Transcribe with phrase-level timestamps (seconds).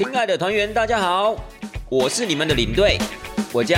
[0.00, 1.36] 亲爱的团员，大家好，
[1.90, 2.96] 我是你们的领队，
[3.52, 3.76] 我叫。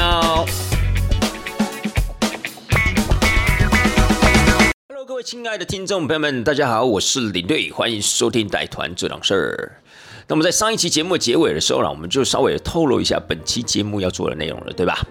[4.87, 9.83] Hello，各位亲爱的听众朋友们，大家好，我是领队，欢迎收听带团这档事儿。
[10.29, 15.05] 那么在上一期节目结尾的时候呢，我们就稍微透露一下本期节目要做的内容了，对吧？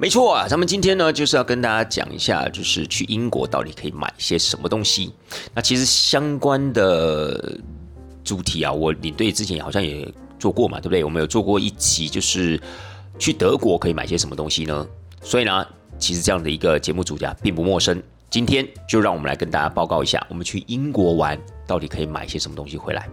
[0.00, 5.12] 没错啊，咱们今天呢就是要跟大家讲一下，就是去英国到底可以买些什么东西。
[5.54, 7.54] 那其实相关的
[8.24, 11.04] 主题啊，我领队之前好像也做过嘛，对不对？
[11.04, 12.60] 我们有做过一集，就是
[13.18, 14.86] 去德国可以买些什么东西呢？
[15.22, 15.66] 所以呢，
[15.98, 18.02] 其实这样的一个节目主题，并不陌生。
[18.30, 23.08] 今天就让我们来跟大家报告一下，我们去英国玩到底可以买些什么东西回来。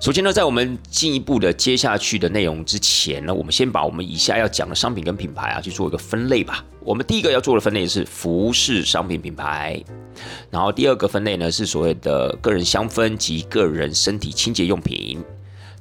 [0.00, 6.64] 首先呢，在我们进一步的接下去的内容之前呢，我们先把我们以下要讲的商品跟品牌啊去做一个分类吧。
[6.80, 9.82] 我们第一个要做的分类是服饰商品品牌，
[10.50, 15.22] 然后第二个分类呢是所谓的个人香氛及个人身体清洁用品，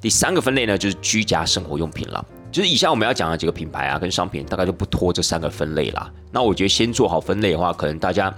[0.05, 2.23] 第三个分类呢就是居家生活用品了。
[2.51, 6.13] 就是以下我们要讲的几个品牌啊跟商品，大概就不脱这三个分类啦。
[6.31, 8.31] 那我觉得先做好分类的话，可能大家。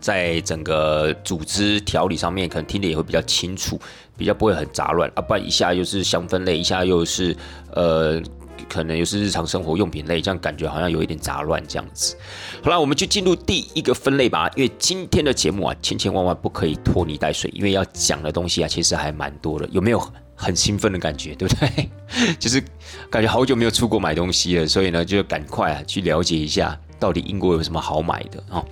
[0.00, 3.78] 在整个组织调理上面，可能听得也会比较清楚，
[4.16, 5.20] 比较不会很杂乱啊。
[5.20, 7.36] 不然一下又是香氛类，一下又是
[7.74, 8.22] 呃，
[8.68, 12.16] 可能又是日常生活用品类，这样感觉好像有一点杂乱这样子。
[12.62, 14.48] 好了，我们就进入第一个分类吧。
[14.54, 19.68] 因为今天的节目啊，千千万万不可以拖泥带水，因为要讲的东西啊，其实还蛮多的。
[19.72, 20.00] 有没有
[20.38, 21.34] 很兴奋的感觉？
[21.34, 21.90] 对不对？
[22.38, 22.62] 就是
[23.10, 26.78] 感觉好久没有出国买东西了，所以呢，就赶快啊去了解一下。
[27.00, 28.64] 到底英国有什么好买的啊？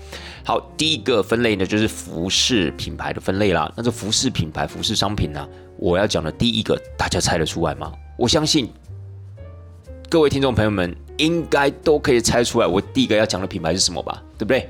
[0.44, 3.72] 好，第一个分类呢，就是服饰品牌的分类啦。
[3.76, 7.92] 那这服饰品牌、服饰商品呢，我要讲的第一个，大家猜得出来吗？
[8.18, 8.68] 我相信
[10.10, 14.20] 各位听众朋友们应该都可以猜出来，我第一个要讲的品牌是什么吧？
[14.36, 14.68] 对不对？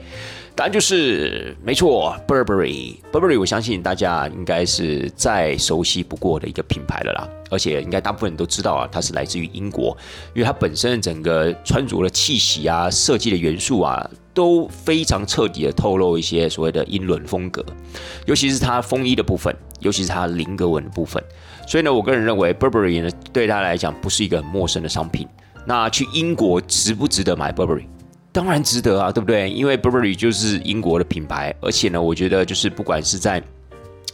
[0.57, 2.97] 答案就是没错，Burberry。
[3.13, 7.29] Burberry，我相信大家应该是再熟悉不过的一个品牌了啦。
[7.51, 9.95] 而且应该大部分人都知道啊，它是来自于英国，
[10.33, 17.63] 因为它本身整个穿着的气息啊、设计的元素啊，都非常彻底的透露一些所谓的英伦风格。
[18.25, 21.23] 尤其是它风衣的部分，尤其是它菱格纹的部分。
[21.69, 25.29] 所以呢，我个人认为 Burberry 呢，对他来讲不是一个很陌生的商品。
[25.67, 27.85] 那去英国值不值得买 Burberry？
[28.37, 29.49] 当然值得啊，对不对？
[29.49, 33.43] 因为 Burberry 就是英国的品牌，而且呢，我觉得就是不管是在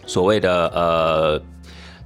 [0.07, 1.43] 所谓的呃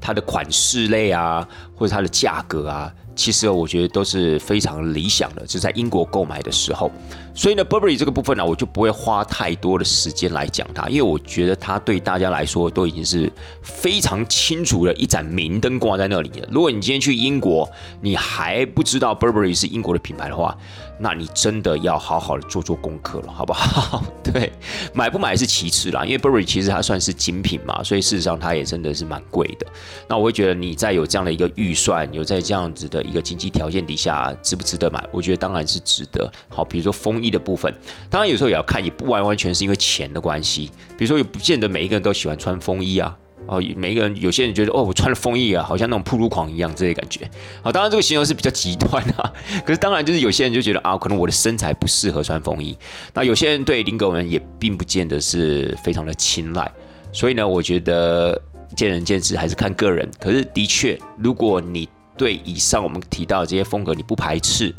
[0.00, 2.90] 它的款式类啊，或者它的价格啊。
[3.14, 6.90] 其实我觉得都是非常理想的，就在英国购买的时候。
[7.36, 13.32] 所以呢，Burberry 这个部分呢，我就不会花太多的时间来讲它，因为我觉得它对大家来说都已经是
[13.62, 16.48] 非常清楚的一盏明灯挂在那里了。
[16.50, 17.70] 如果你今天去英国，
[18.00, 20.56] 你还不知道 Burberry 是英国的品牌的话，
[20.98, 24.02] 那你真的要好好的做做功课了，好不好？
[24.24, 24.52] 对，
[24.92, 29.66] 买不买是其次啦，因为 Burberry 其实它算是精品嘛，所以事实上它也真的是蛮贵的。
[30.08, 33.06] 那我会觉得你在有这样的一个预算，有在这样子的。
[33.06, 35.00] 一个经济条件底下值不值得买？
[35.12, 36.28] 我觉得当然是值得。
[36.48, 37.74] 好，比如说风衣的部分，
[38.08, 40.70] 当然有时候也要看，也不完完全是因为钱的关系。
[40.96, 43.16] 比如说，也不见得每一个人都喜欢穿风衣啊。
[43.48, 47.30] 哦，每一个人，有些人觉得哦，我穿了风衣啊，好像那种铺路狂一样，这些感觉。
[47.62, 49.32] 好，当然这个形容是比较极端啊。
[49.64, 52.76] 可是当然就是有些人就觉得啊，可能我的身材不适合穿风衣。
[53.14, 56.68] 那有些人对林格文也并不见得是非常的青睐。
[57.12, 58.40] 所以呢，我觉得
[58.74, 60.10] 见仁见智，还是看个人。
[60.18, 64.74] 可是的确，如果你对以上我们提到的这些风格你不排斥，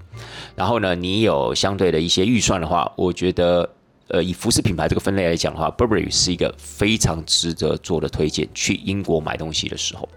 [0.56, 3.70] 然后呢，你有相对的一些预算的话，我觉得，
[4.08, 8.47] 呃，以服饰品牌这个分类来讲的话，Burberry 是一个非常值得做的推荐。
[8.53, 10.08] 去英国买东西的时候。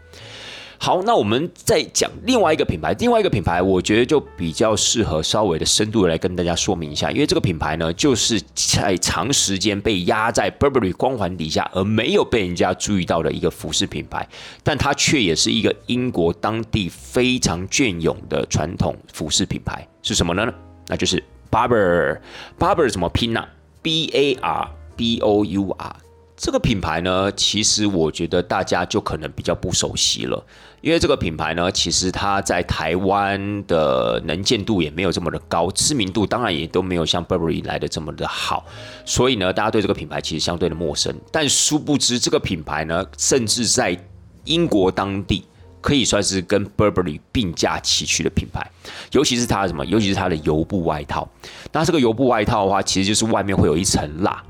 [0.82, 14.26] 好，那我们再讲另外一个品牌，另外一个品牌，我觉得就比较适合稍微的深度来跟大家说明一下，因为这个品牌呢，就是在长时间被压在 Burberry 光环底下，而没有被人家注意到的一个服饰品牌，
[14.64, 20.50] 但它却也是一个英国当地非常隽永的传统服饰品牌，是什么呢？
[20.88, 23.44] 那就是 Barber，Barber 怎么拼呢
[23.82, 25.96] ？B A R B O U R。
[26.40, 30.42] 这个品牌呢，其实我觉得大家就可能比较不熟悉了，
[30.80, 38.64] 因为这个品牌呢，其实它在台湾的能见度也没有这么的高，知名度当然也都没有像 Burberry 来的这么的好，
[39.04, 41.14] 所以呢，大家对这个品牌其实相对的陌生。
[41.30, 43.94] 但殊不知，这个品牌呢，甚至在
[44.44, 45.44] 英国当地
[45.82, 48.66] 可以算是跟 Burberry 并驾齐驱的品牌，
[49.12, 51.28] 尤其是它的什么，尤其是它的油布外套。
[51.70, 54.42] 那这个油布外套的话，其实就是外面会有一层蜡。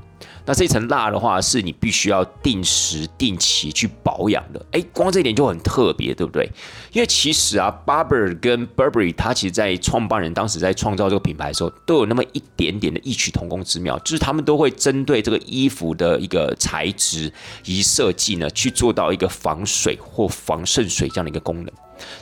[0.51, 4.61] 那这层蜡的话，是你必须要定时定期去保养的。
[4.73, 6.43] 哎，光这一点就很特别，对不对？
[6.91, 17.31] 因为其实啊，Barber 跟 Burberry，它其实在创办人当时在创造这个品牌的时候，都有那么一点点的异曲同工之妙，就是他们都会针对这个衣服的一个材质
[17.63, 21.71] 以设计呢，去做到一个防水或防渗水这样的一个功能。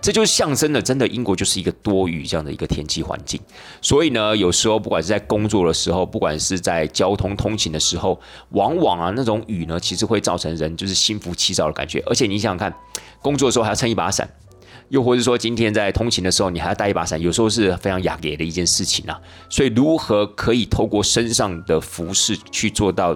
[0.02, 3.40] 这就是象征的，真的英国就是一个多雨这样的一个天气环境。
[3.82, 12.04] 所以呢，有时候不管是在工作的时候，不管是在交通通勤的时候，往往啊那种雨呢，其实会造成人就是心浮气躁的感觉。
[12.06, 12.74] 而且你想想看，
[13.22, 14.30] 工作的时候还要撑一把伞。
[14.90, 19.22] 又或者说，今天在通勤的时候，你还要带一把伞，有时候是非常雅给的一件事情啊。
[19.48, 23.16] 所以，如何可以透过身上的服饰去做到，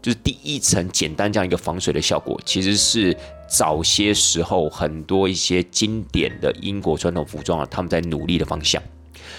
[0.00, 3.16] 就是第一层简单这样一个防水的效果，其实是
[3.48, 8.82] 早些时候很多一些经典的英国传统服装啊，他们在努力的方向。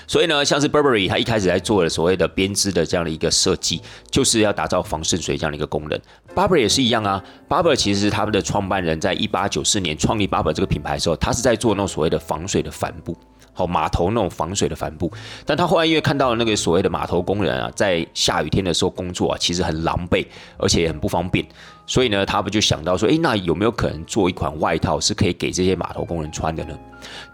[0.07, 5.99] 所以呢，像是 Burberry，它一开始在做的所谓的编织的这样的一个设计，就是要打造防渗水这样的一个功能。
[6.35, 7.23] Burberry 也是一样啊。
[7.47, 13.15] Burberry 其实他们的创办人在一八九四年创立 Burberry 这个品牌的时候，他是在做那种所谓的防水的帆布，
[13.59, 15.11] 好码头那种防水的帆布。
[15.45, 20.25] 但他后来因为看到那个所谓的码头工人啊，在下雨天的时候工作啊，其实很狼狈，
[20.57, 21.45] 而且也很不方便。
[21.85, 26.77] 所以呢，他不就想到说，诶，那有没有可能做一款外套是可以给这些码头工人穿的呢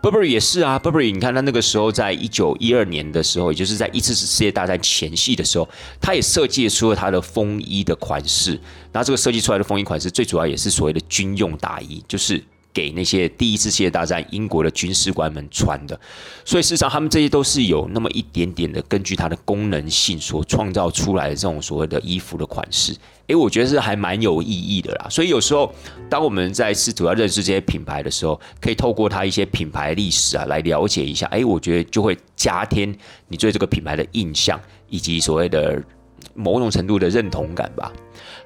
[0.02, 5.68] ？Burberry 也是啊，Burberry，你看他那个时候在一九一二年的时候，也就是在一次世界大战前夕的时候，
[6.00, 8.58] 他也设计出了他的风衣的款式。
[8.94, 12.42] 那这个设计出来的风衣款式，最主要也是所谓的军用大衣，就是。
[12.76, 15.98] 给那些第一次世界大战英国的军事官们穿的，
[16.44, 22.94] 所以事实上他们这些都是有那么一点点的根据它的功能性所创造出来的这种所谓的衣服的款式。
[23.28, 25.08] 诶，我觉得是还蛮有意义的啦。
[25.10, 25.74] 所以有时候
[26.10, 31.26] 当我们在试图要认识这些品牌的时候，可以透过它一些品牌历史啊来了解一下。
[31.28, 32.94] 诶，我觉得就会加添
[33.30, 35.82] 你对这个品牌的印象以及所谓的
[36.34, 37.92] 某种程度的认同感吧。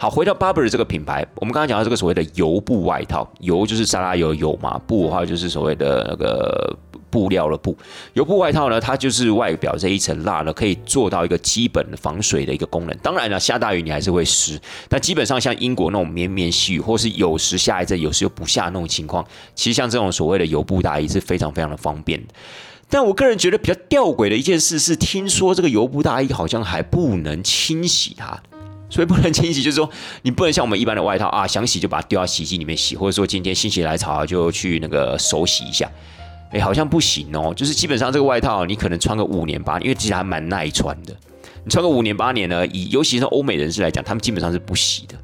[0.01, 6.74] 好，回到 Burberry 这个品牌，我们刚刚讲到这个所谓的油布外套，油就是沙拉油油嘛，布的话就是所谓的那个
[7.10, 7.75] 布料的布。
[8.13, 12.98] 油布外套呢，它就是外表这一层蜡呢，可以做到一个基本防水的一个功能。
[13.00, 14.57] 当然了，下大雨你还是会湿，
[14.88, 22.24] 但基本上像英国那种绵绵细雨，或是有时下一阵，有时又不下那种情况，其实像这种所谓的油布大衣是非常非常的方便。
[22.90, 28.42] 但我个人觉得比较吊诡的一件事是，听说这个油布大衣好像还不能清洗它。
[28.90, 29.88] 所以不能清洗，就是说
[30.24, 35.88] 你不能像我们一般的外套啊，想洗就把它丢到洗衣机里面洗，或者说今天心血来潮就去那个手洗一下，
[36.52, 37.54] 哎，好像不行哦。
[37.56, 41.16] 就是基本上这个外套你可能穿个五年八年，因为其实还蛮耐穿的。
[41.64, 45.16] 你穿个五年八年呢，以尤其是欧美人士来讲，他们基本上是不洗的。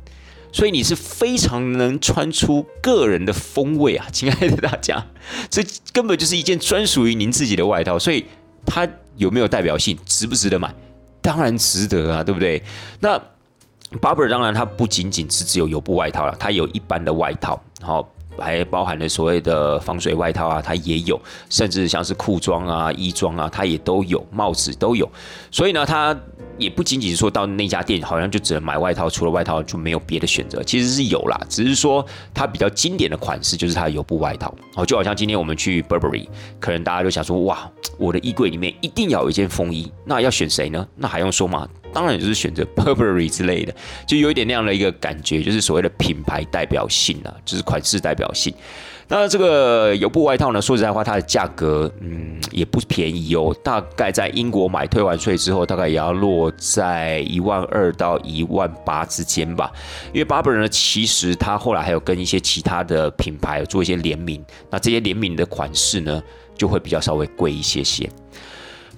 [0.52, 5.06] 所以你是非常能穿出个人的风味啊，亲爱的大家，
[5.50, 7.98] 这根本就是一件专属于您自己的外套。
[7.98, 8.26] 所以
[8.66, 10.74] 它有没有代表性，值不值得买？
[11.22, 12.62] 当然值得啊，对不对？
[13.00, 13.20] 那。
[14.02, 18.06] Burberry 当然，它不仅仅是只有油布外套了，它有一般的外套，然后
[18.38, 25.10] 还包含了所谓的防水外套啊，它也有，甚至像是裤装啊、衣装啊，它也都有，帽子都有。
[25.52, 26.18] 所以呢，它
[26.58, 30.62] 也不仅仅说到那家店，好像就只能买外套，除了外套就没有别的选择。
[30.64, 34.54] 其实是有啦，只是说它比较经典的款式就是它的油布外套。
[34.76, 36.28] 哦，就好像今天我们去 Burberry，
[36.60, 40.86] 可能大家都想说，哇，我的衣柜里面一定要有一件风衣，那要选谁呢？
[40.96, 41.68] 那还用说吗？
[41.96, 43.74] 当然就是选择 Burberry 之类的，
[44.06, 48.54] 就有一点那样的一个感觉，就是所谓的品牌代表性啊，就是款式代表性。
[49.08, 59.72] 那这个油布外套呢，说实在话，它的价格嗯也不便宜哦，大概在英国买退完税之后，大概也要落在一万二到一万八之间吧。
[60.12, 66.22] 因为 Burberry 呢，其实它后来还有跟一些其他的品牌做一些联名，那这些联名的款式呢，
[66.58, 68.10] 就会比较稍微贵一些些。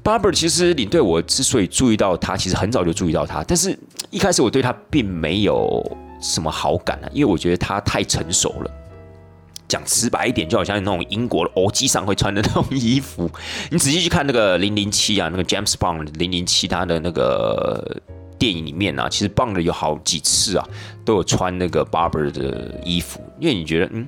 [0.08, 3.78] Barber 其实领队，我之所以注意到他，其实很早就注意到他，但是
[4.10, 5.86] 一开始我对他并没有
[6.22, 8.72] 什么好感啊，因为我觉得他太成熟了。
[9.68, 13.30] 讲直白一点，就好像那种英国的欧机上会穿的那种衣服。
[13.70, 18.02] 你仔细去看那个零零七啊，那个 James Bond 零零七他的那个
[18.40, 20.66] 电影里面啊，其实 Bond 有好几次啊，
[21.04, 24.08] 都有穿那个 Barber 的衣服，因为你觉得嗯。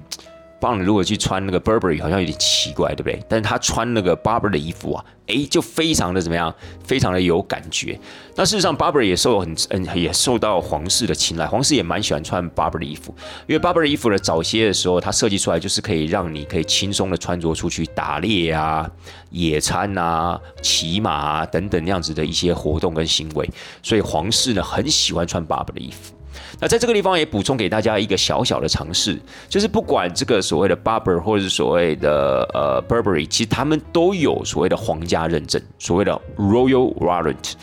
[0.60, 3.24] 帮你如果去穿那个 Burberry 好像有点奇怪，对不对？
[3.28, 6.54] 但是他穿那个 Barber 的衣服啊，诶，就非常的怎么样？
[6.84, 8.00] 非常的有感觉。
[8.36, 13.16] 那事实上，Barber 也受很嗯也受到皇室的青睐，皇室也蛮喜欢穿 Barber 的衣服，
[13.48, 18.90] 因为 Barber 的衣服呢，早些的时候它设计出来就是可以让你可以轻松的穿着出去打猎啊、
[19.30, 23.50] 野餐啊、骑马啊等等那样子的一些活动跟行为，
[23.82, 26.14] 所以皇室呢很喜欢穿 Barber 的衣服。
[26.60, 37.54] 那在这个地方也补充给大家一个小小的尝试，就是不管这个所谓的 Barber 或者是所谓的呃 Burberry，其实他们都有所谓的皇家认证，所谓的 Royal Warrant。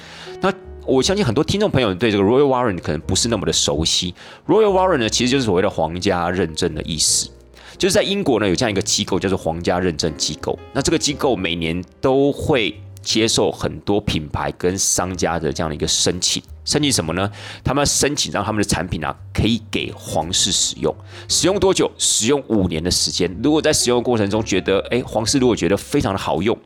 [0.40, 0.52] 那
[0.84, 4.14] 我相信很多听众朋友对这个 Royal Warrant 可能不是那么的熟悉。
[4.46, 7.28] Royal Warrant 呢，其实就是所谓的皇家认证的意思，
[7.76, 10.58] 就是在英国呢有这样一个机构叫做皇家认证机构。
[10.72, 16.42] 那这个机构每年都会接受很多品牌跟商家的这样的一个申请。
[16.64, 17.30] 申请什么呢？
[17.62, 20.92] 他们申请让他们的产品啊可以给皇室使用，
[21.28, 21.88] 使用多久？
[21.96, 23.32] 使用五年的时间。
[23.40, 26.58] 如果在使用过程中觉得，哎，皇室如果觉得非常的好用，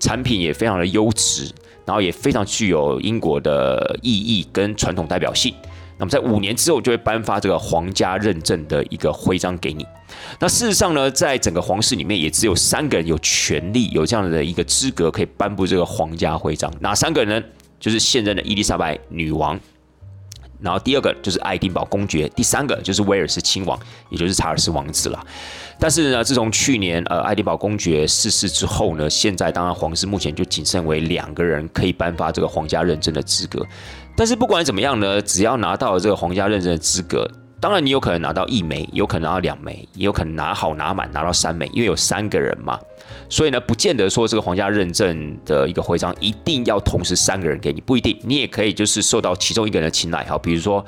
[0.00, 1.48] 产品也非常的优质，
[1.86, 5.54] 然后也非常具有英国的意义跟传统代表性。
[5.98, 9.86] 那么在五年之后就会颁发这个皇家认证的一个徽章给你。
[10.38, 16.72] 那事实上呢，在整个皇室里面也只有三个人有权利有这样的一个资格可以颁布这个皇家徽章。
[16.80, 17.46] 哪三个人呢？
[17.80, 19.56] 就是现任的伊丽莎白女王，
[20.60, 23.78] 然后第二个就是爱丁堡公爵，第三个就是威尔士亲王，
[24.10, 25.26] 也就是查尔斯王子了。
[25.78, 33.64] 但是呢，自从去年呃爱丁堡公爵逝世之后呢，现在当然皇室目前就仅剩为两个人可以颁发这个皇家认证的资格。
[34.18, 42.76] 但是不管怎么样呢，只要拿到了这个皇家认证的资格，当然你有可能拿到一枚，有可能拿到两枚，也有可能拿好拿满拿到三枚，因为有三个人嘛，
[43.28, 50.84] 所以呢，不见得说这个皇家认证的一个徽章一定要同时三个人给你，不一定，你也可以就是受到其中一个人的青睐，好，比如说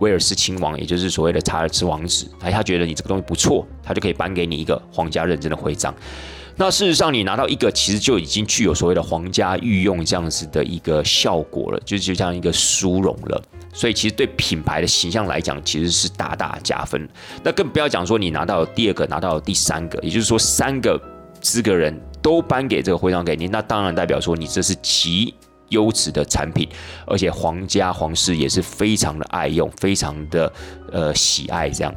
[0.00, 5.94] 威尔斯亲王，也就是所谓的查尔斯王子，哎，他觉得你这个东西不错，他就可以颁给你一个皇家认证的徽章。
[6.56, 13.42] 那事实上，你拿到一个，其实就已经具有所谓的皇家御用这样子的一个效果了，就就像一个殊荣了。
[13.72, 17.08] 所以，其实对品牌的形象来讲，其实是大大加分。
[17.42, 21.00] 那更不要讲说你拿到第二个，拿到第三个，也就是说三个
[21.40, 25.34] 资格人都颁给这个徽章给你，那当然代表说你这是极
[25.70, 26.68] 优质的产品，
[27.04, 30.52] 而且皇家皇室也是非常的爱用，非常的
[30.92, 31.92] 呃喜爱这样。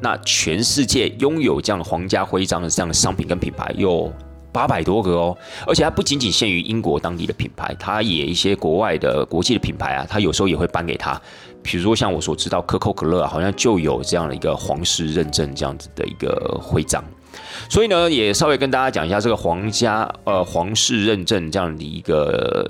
[0.00, 4.12] 那全世界拥有这样的皇家徽章的这样的商品跟品牌有
[4.52, 5.36] 八百多个哦，
[5.66, 11.20] 而且它不仅仅限于英国当地的品牌，它也一些国外的国际的品牌啊，它有时候也会颁给他。
[11.62, 17.04] 比如说像我所知道可口可乐啊，好像就有这样的一个皇室认证这样子的一个徽章。
[17.68, 22.66] 所以呢，也稍微跟大家讲一下这个皇家呃皇室认证这样的一个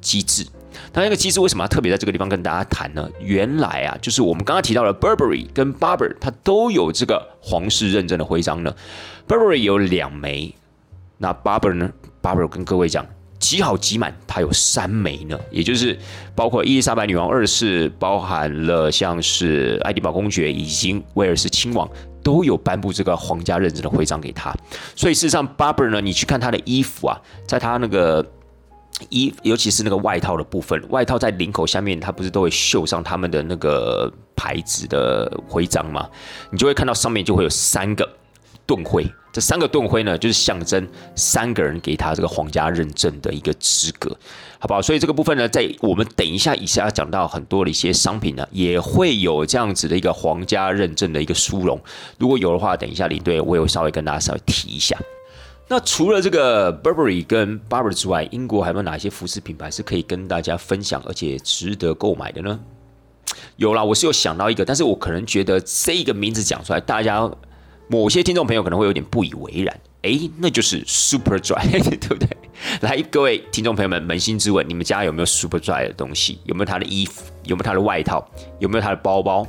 [0.00, 0.46] 机制。
[0.92, 3.08] 那那个机制为什么要特别在这个地方跟大家谈呢？
[3.20, 8.74] 原来啊，就是我们刚刚提到的 Burberry 跟 Barber，它都有这个皇室认证的徽章呢。
[9.26, 10.54] Burberry 有两枚，
[11.18, 11.90] 那 Barber 呢
[12.22, 13.06] ？Barber 跟各位讲，
[13.38, 15.38] 集好集满，它有三枚呢。
[15.50, 15.98] 也就是
[16.34, 21.88] 包括伊丽莎白女王二世，包含了像是爱丁堡公爵以及威尔士亲王，
[22.22, 24.54] 都有颁布这个皇家认证的徽章给他。
[24.96, 28.24] 所以事实上，Barber 呢，你去看他的衣服啊，在他那个。
[29.10, 36.08] 衣，尤其是那个外套的部分，外套在领口下面，它不是都会绣上他们的那个牌子的徽章吗？
[36.50, 38.08] 你就会看到上面就会有三个
[38.66, 44.14] 盾徽，这三个盾徽呢，就是象征三个人给他这个皇家认证的一个资格，
[44.58, 44.82] 好不好？
[44.82, 51.80] 所以这个部分呢，在我们等一下以下讲到很多的一些商品呢，也会有这样子的一个皇家认证的一个殊荣。
[52.18, 54.98] 如果有的话，等一下领队我也会稍微跟大家稍微提一下。
[55.70, 62.58] 那除了这个 Burberry 跟 Barber 之外，英国还有没有哪些服饰品牌是可以跟大家分享，而且值得购买的呢？
[63.56, 67.30] 有啦，我是有想到一个，但是我可能觉得这一个名字讲出来，大家
[67.86, 69.80] 某些听众朋友可能会有点不以为然。
[70.02, 71.70] 哎，那就是 Superdry，
[72.00, 72.28] 对不对？
[72.80, 76.38] 来，各位听众朋友们，扪心自问，你们家有没有 Superdry 的东西？
[76.44, 77.24] 有没有他的衣服？
[77.44, 78.26] 有没有他的外套？
[78.58, 79.46] 有没有他的包包？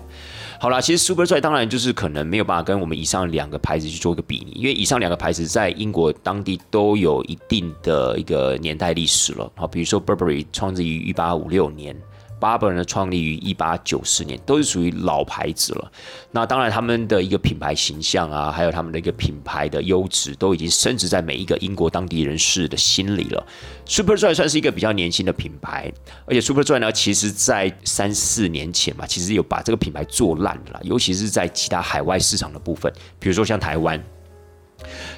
[0.61, 9.49] 好啦，其实 Superdry 当然就是可能没有办法跟我们以上两个牌子去做一个比拟，因为以上两个牌子在英国当地都有一定的一个年代历史了。
[9.55, 11.95] 好，比如说 Burberry 创立于一八五六年。
[12.39, 15.91] Barber 呢，创立于一八九四年，都是属于老牌子了。
[16.31, 23.45] 那当然，他们的一个品牌形象啊，还有他们的一个品牌的优质，都已经升值在每一个英国当地人士的心里了。
[23.85, 25.91] Superdry 算是一个比较年轻的品牌，
[26.25, 34.01] 而且 Superdry 呢，其实在三四年前嘛，其实有把这个品牌做烂了，尤其是在其他海外市场的部分，比如说像台湾。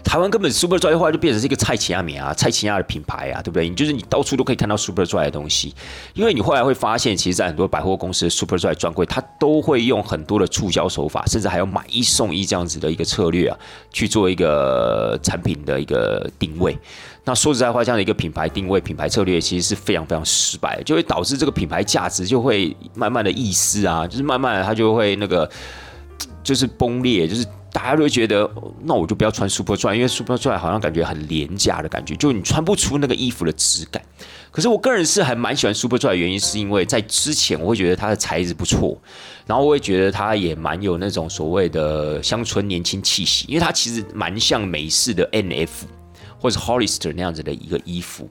[0.03, 3.69] 台湾根本 Super Dry 的话就变成是一个蔡奇亚米啊，蔡奇亚的品牌啊，对不对？
[3.69, 5.73] 你就是你到处都可以看到 Super Dry 的东西，
[6.13, 13.57] 因为你后来会发现，其实，在很多百货公司的 Super Dry 专柜，它都会用很多的促销手法，甚至还有买一送一这样子的一个策略啊，
[13.91, 16.77] 去做一个产品的一个定位。
[17.23, 25.49] 那说实在话，这样的一个品牌定位、品牌策略，其实是非常非常失败的，就会导致这个品牌价值就会慢慢的遗失啊，就是慢慢的它就会那个
[26.43, 27.45] 就是崩裂，就是。
[27.73, 28.49] 大家都会觉得，
[28.83, 34.01] 那我就不要穿 Super Dry，因为 Super Dry 好像感觉很廉价的感觉，就你穿不出那个衣服的质感。
[34.51, 38.99] 可是我个人是还蛮喜欢 Super Dry 的原因，是因为在之前我会觉得它的材质不错，
[39.45, 45.69] 然后我会觉得它也蛮有那种所谓的乡村年轻气息，因为它其实蛮像美式的 NF
[46.37, 48.29] 或者 Hollister 那样子的一个衣服。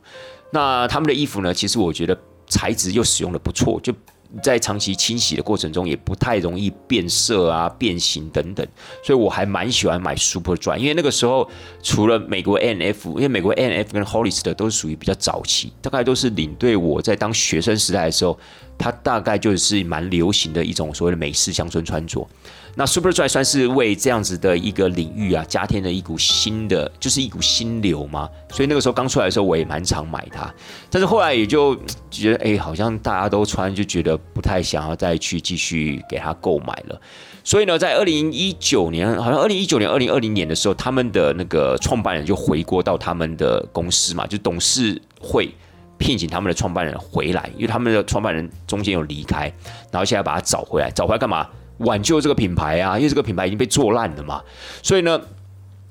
[0.52, 3.94] 那他们的衣服呢，其实我觉得材质又使用的不错，就。
[4.42, 8.66] 在长期清洗的过程中，也不太容易变色啊、变形等等，
[9.04, 11.50] 所以我还蛮喜欢买 Super Dry，因为那个时候
[11.82, 18.38] 除了美国 N F，因为美国 N F 跟 Hollister 都是属于比较早期，大概都是领队我在当学生时代的时候，
[18.78, 22.26] 它大概就是蛮流行的一种所谓的美式乡村穿着。
[22.74, 28.28] 那 Superdry 算是为这样子的一个领域啊，加添了一股新的，就是一股新流嘛。
[28.50, 30.52] 所以那个时候刚出来的时候，我也蛮常买它。
[30.88, 31.76] 但是后来也就
[32.10, 37.00] 觉得，哎，好像大家都穿，就觉得不太想要再去继续给它购买了。
[37.42, 45.50] 所以呢，在二零一九年，好像二零一九年、二零二零年的时候，他们的那个创办人就回国到他们的公司嘛，就董事会
[45.98, 49.52] 聘请他们的创办人回来，因为他们的创办人中间有离开，
[49.90, 51.48] 然后现在把他找回来，找回来干嘛？
[51.80, 54.42] 挽救这个品牌啊，因为这个品牌已经被做烂了嘛，
[54.82, 55.20] 所以呢。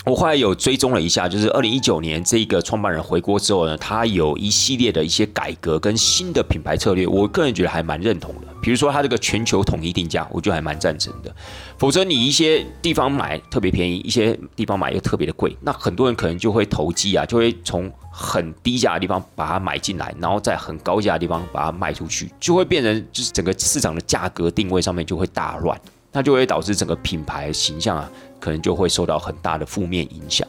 [0.09, 8.47] 我后来有追踪了一下，就是二零一九年这个创办人回国之后呢，他有一系列的一些改革跟新的品牌策略，我个人觉得还蛮认同的。
[8.59, 11.31] 比如说他这个全球统一定价，我觉得还蛮赞成的。
[11.77, 25.79] 否则你一些地方买特别便宜，一些地方买又特别的贵，那很多人可能就会投机啊，就会从很低价的地方把它买进来，然后在很高价的地方把它卖出去，就会变成就是整个市场的价格定位上面就会大乱。
[26.11, 30.47] 那就会导致整个品牌形象啊，可能就会受到很大的负面影响。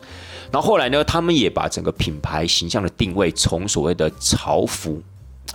[0.52, 5.00] 然后后来呢，他们也把整个品牌形象的定位从所谓的潮服，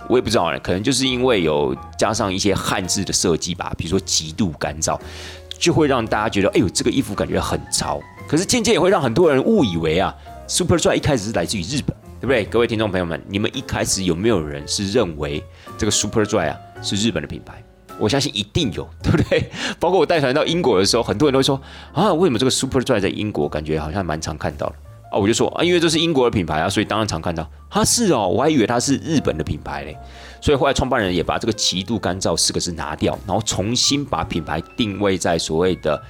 [0.08, 4.98] 我也不知道呢，可能就是因为有加上一些汉字的设计吧，比如说极度干燥，
[5.58, 8.00] 就会让大家觉得，哎呦，这个衣服感觉很潮。
[8.26, 10.14] 可是渐渐也会让很多人误以为啊
[10.48, 12.44] ，Superdry 一开始是来自于日本，对不对？
[12.46, 15.44] 各位听众朋友们，你们一开始有没有人是认为
[15.76, 17.62] 这个 Superdry 啊是日本的品牌？
[17.98, 19.50] 我相信一定有， 对不对？
[19.80, 21.60] 包括我带团到英国的时候，很多人都会说
[21.92, 24.74] 啊，为什么这个 Superdry 在英国感觉好像蛮常看到的
[25.12, 25.18] 啊？
[25.18, 27.48] 我就说啊，因为这是英国的品牌啊，所以当然常看到。
[27.68, 29.96] 他是哦，我还以为它是日本的品牌嘞。
[30.40, 36.00] 所以后来创办人也把这个极度干燥四个字拿掉，然后重新把品牌定位在所谓的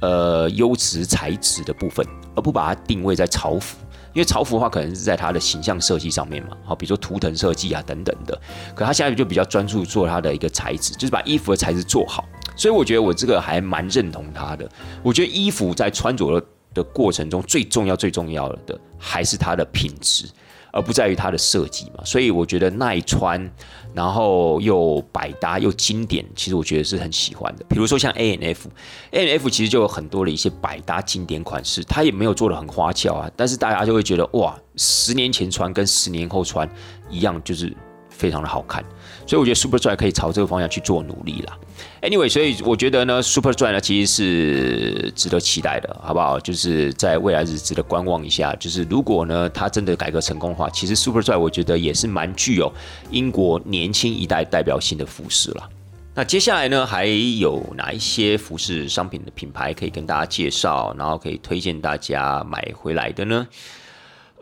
[0.00, 3.76] 呃优质材质的部分，而不把它定位在潮服。
[4.12, 8.38] 因为潮服的话，可能是在它的形象设计上面嘛，好，比如说图腾设计啊等等的。
[8.74, 12.24] 可他现在就比较专注做它的一个材质，就是把衣服的材质做好。
[12.56, 14.68] 所以我觉得我这个还蛮认同他的。
[15.02, 16.42] 我觉得衣服在穿着
[16.74, 20.26] 的过程中，最重要最重要的还是它的品质。
[20.72, 23.48] 而不在于它的设计嘛，所以我觉得耐穿，
[23.94, 27.64] 然后又百搭又经典，其实我觉得是很喜欢的。
[27.68, 36.68] 比如说像 A N F，A N F 其实就有很多的一些百搭经典款式，它也没有做的很花俏啊，但是大家就会觉得哇，十年前穿跟十年后穿
[37.10, 37.70] 一样，就是
[38.08, 38.82] 非常的好看。
[39.26, 41.58] 所以我觉得 Superdry 可以朝这个方向去做努力啦。
[42.02, 46.38] Anyway，所以我觉得呢，Superdry 呢其实是值得期待的，好不好？
[46.40, 48.54] 就是在未来日子的观望一下。
[48.56, 52.72] 就是如果呢，它真的改革成功的话，其实 Superdry 我觉得也是蛮具有
[53.10, 55.68] 英国年轻一代代表性的服饰了。
[56.14, 63.46] 那接下来呢，还有哪一些服饰商品的品牌可以跟大家介绍，然后可以推荐大家买回来的呢？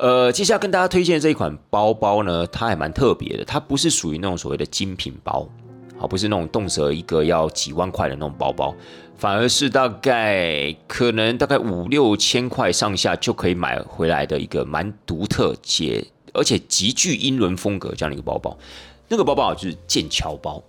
[0.01, 5.47] 呃，接下来跟大家推荐这一款包包呢，它还蛮特别的，它不是属于那种所谓的精品包，
[5.99, 8.75] 好，不是那种动辄一个要几万块的那种包包，
[9.19, 18.57] 反而是大概可能大概五六千块上下就可以买回来的一个蛮独特且而且极具英伦风格这样的一个包包。
[19.09, 20.65] 那个包包就是剑桥包。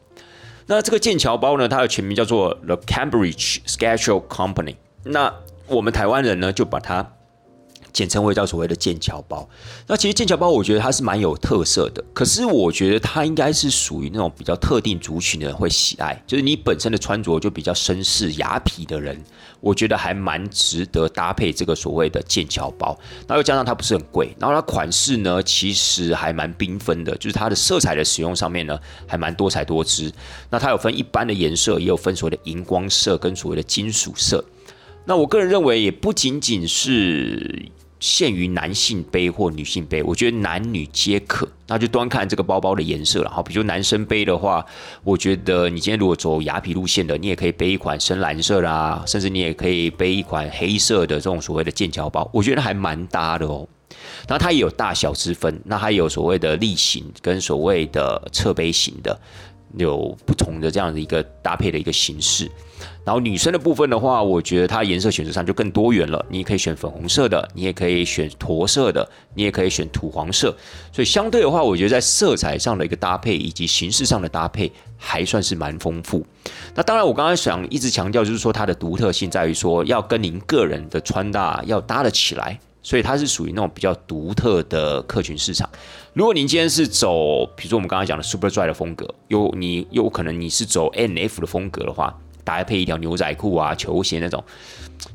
[0.66, 4.76] 那这个剑桥包呢，它的全名叫做 The Cambridge Special Company。
[5.06, 5.34] 那
[5.68, 7.14] 我们台湾人呢，就把它。
[7.94, 9.48] 简称为叫所谓的剑桥包，
[9.88, 19.22] 那其实剑桥包我觉得它是蛮有特色的，可是我觉得它应该是属于那种比较特定族群的人会喜爱，就是你本身的穿着就比较绅士雅痞的人，
[19.60, 30.12] 我觉得还蛮值得搭配这个所谓的剑桥包，然后又加上它不是很贵，然后它款式呢其实还蛮缤纷的，就是它的色彩的使用上面呢还蛮多彩多姿，
[30.50, 34.44] 那它有分一般的颜色，也有分所谓的荧光色跟所谓的金属色，
[35.06, 37.70] 那我个人认为也不仅仅是。
[38.02, 41.48] 限于男性背或女性背，我觉得男女皆可。
[41.68, 43.30] 那就端看这个包包的颜色了。
[43.30, 44.66] 好，比如男生背的话，
[45.06, 53.66] 我觉得你今天如果走雅痞路线的，你也可以背一款深蓝色啦，甚至你也可以背一款黑色的这种所谓的剑桥包，我觉得还蛮搭的哦。
[54.28, 59.18] 那它也有大小之分，那它有所谓的立型跟所谓的侧背型的。
[59.78, 62.52] 有不同的这样的一个搭配的一个形式，
[63.04, 66.24] 然后女生的部分的话，我觉得它颜色选择上就更多元了。
[66.30, 70.56] 你也可以选粉红色的，你也可以选驼色的，你也可以选土黄色。
[70.92, 76.26] 所以相对的话，我觉得在色彩上的一个搭配以及形式上的搭配还算是蛮丰富。
[76.76, 82.60] 那当然，我刚才想一直强调就是说它的独特性在于说要跟您个人的穿搭要搭得起来。
[82.84, 85.70] 所以它是属于那种比较独特的客群市场。
[86.14, 94.44] 如果您今天是走，比如说我们刚刚讲的 Superdry 的风格，有你有可能你是走 NF 的风格的话，搭配一条牛仔裤啊、球鞋那种，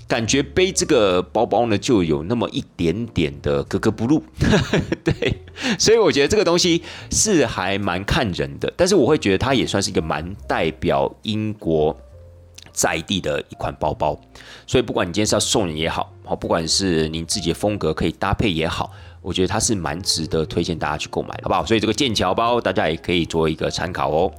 [0.06, 4.22] 感觉背这个包包呢，就有那么一点点的格格不入。
[5.04, 5.42] 对，
[5.78, 11.96] 所以我觉得这个东西是还蛮看人的，但是我会觉得它也算是一个蛮代表英国
[12.72, 14.18] 在地的一款包包。
[14.66, 21.64] 所以不管你今天是要送人也好，好，不管是您自己的风格可以搭配也好，我觉得它是蛮值得推荐大家去购买，好不好？
[21.64, 24.32] 所以这个剑桥包大家也可以做一个参考哦。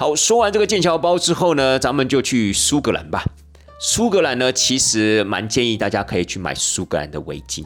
[0.00, 3.24] 好，说完这个剑桥包之后呢，咱们就去苏格兰吧。
[3.80, 7.64] 苏格兰呢，其实蛮建议大家可以去买苏格兰的围巾。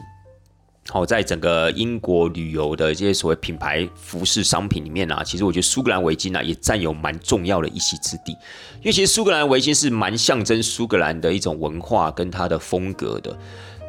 [0.89, 8.31] 好，在整个英国旅游的这些所谓品牌服饰商品里面啊，其实我觉得苏格兰围巾呢也占有蛮重要的一席之地。
[8.31, 13.37] 因为其实苏格兰围巾是蛮象征苏格兰的一种文化跟它的风格的。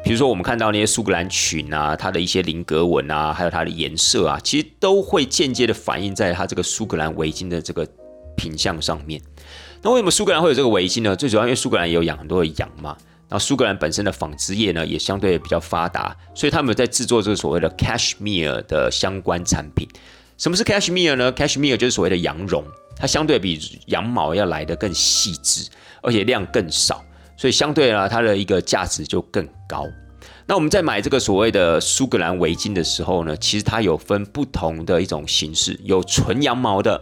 [0.03, 7.87] 比如说我们看到那些苏格兰裙啊，它的一些菱格纹啊，还有它的颜色啊，其实都会间接的反映在它这个苏格兰围巾的这个
[8.35, 9.21] 品相上面。
[9.81, 11.15] 那为什么苏格兰会有这个围巾呢？
[11.15, 12.97] 最主要因为苏格兰也有养很多的羊嘛，
[13.29, 19.87] 然后苏格兰本身的纺织业呢也相对比较发达，所以他们在制作这个所谓的 cashmere 的相关产品。
[20.37, 22.63] 什么是 cashmere 呢？cashmere 就是所谓的羊绒，
[22.97, 25.69] 它相对比羊毛要来的更细致，
[26.01, 27.03] 而且量更少，
[27.37, 29.85] 所以相对呢它的一个价值就更高。
[30.47, 37.01] 那我们在买这个所谓的苏格兰围巾的时候呢，其实它有分不同的一种形式，有纯羊毛的。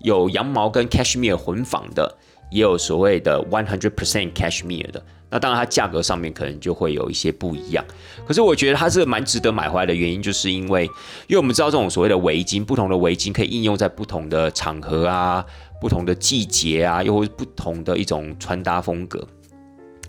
[0.00, 2.16] 有羊毛跟 cashmere 混纺的，
[2.50, 5.02] 也有所谓的 one hundred percent cashmere 的。
[5.28, 7.84] 那当然，它价格上面可能就会有一些不一样。
[8.24, 10.84] 可是我觉得它是蛮值得买回来的原因，就是因为，
[11.26, 15.44] 因为我们知道这种所谓的围巾，不同的围巾可以应用在不同的场合啊、
[15.80, 19.26] 不同的季节啊，又或不同的一种穿搭风格。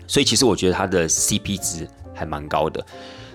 [0.06, 2.86] 所以其实我觉得它的 CP 值还蛮高的。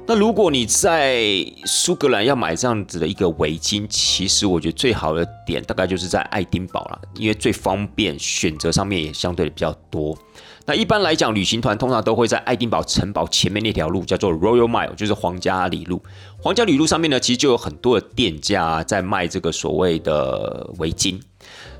[0.06, 1.24] 那如果你在
[1.64, 10.18] 苏格兰要买这样子的一个围巾，其实我觉得最好的点大概就是在爱丁堡了，因为最方便，选择上面也相对的比较多。
[10.66, 16.04] 那一般来讲，旅行团通常都会在爱丁堡城堡前面那条路叫做 Royal Mile，就是皇家里路。
[16.38, 21.18] 皇家里路上面呢，其实就有很多的店家在卖这个所谓的围巾。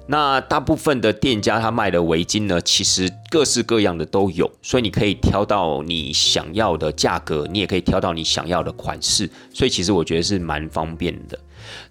[0.06, 11.40] 那大部分的店家他卖的围巾呢，其实各式各样的都有，所以你可以挑到你想要的价格，你也可以挑到你想要的款式，所以其实我觉得是蛮方便的。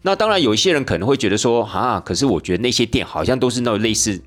[0.03, 4.21] 那当然有一些人可能会觉得说，啊，可是我觉得那些店好像都是那种类似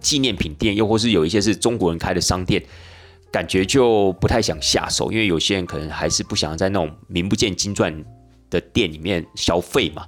[0.00, 2.62] 纪念品店，又或是有一些是中国人开的商店，
[3.32, 8.04] 感觉就不太想下手，因为有些人可能还是不想在那种名不见经传
[8.50, 10.04] 的店里面消费嘛。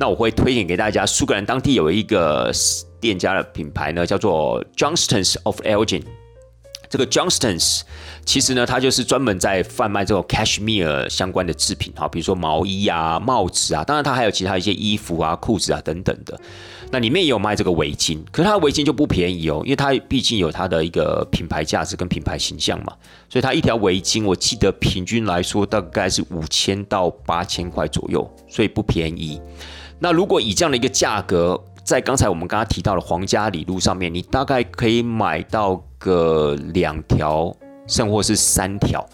[0.00, 2.50] 那我会推荐给大家，苏格兰当地有一个
[2.98, 6.02] 店家的品牌呢，叫做 Johnstons of Elgin。
[6.88, 7.82] 这个 Johnstons
[8.24, 16.40] 其实呢，它就是专门在贩卖这种 cashmere 相关的制品，哈，比如说毛衣啊、帽子啊，当然它还有其他一些衣服啊、裤子啊等等的。
[16.90, 22.94] 那里面也有卖这个围巾，可是它的围巾就不便宜哦，因为它毕竟有它的一个品牌价值跟品牌形象嘛，
[23.28, 29.38] 所以它一条围巾，我记得平均来说大概是五千到八千块左右，所以不便宜。
[30.02, 37.54] 那如果以这样的一个价格，在刚才我们刚刚提到的皇家里路上面，你大概可以买到个两条，
[37.86, 39.06] 甚或是三条，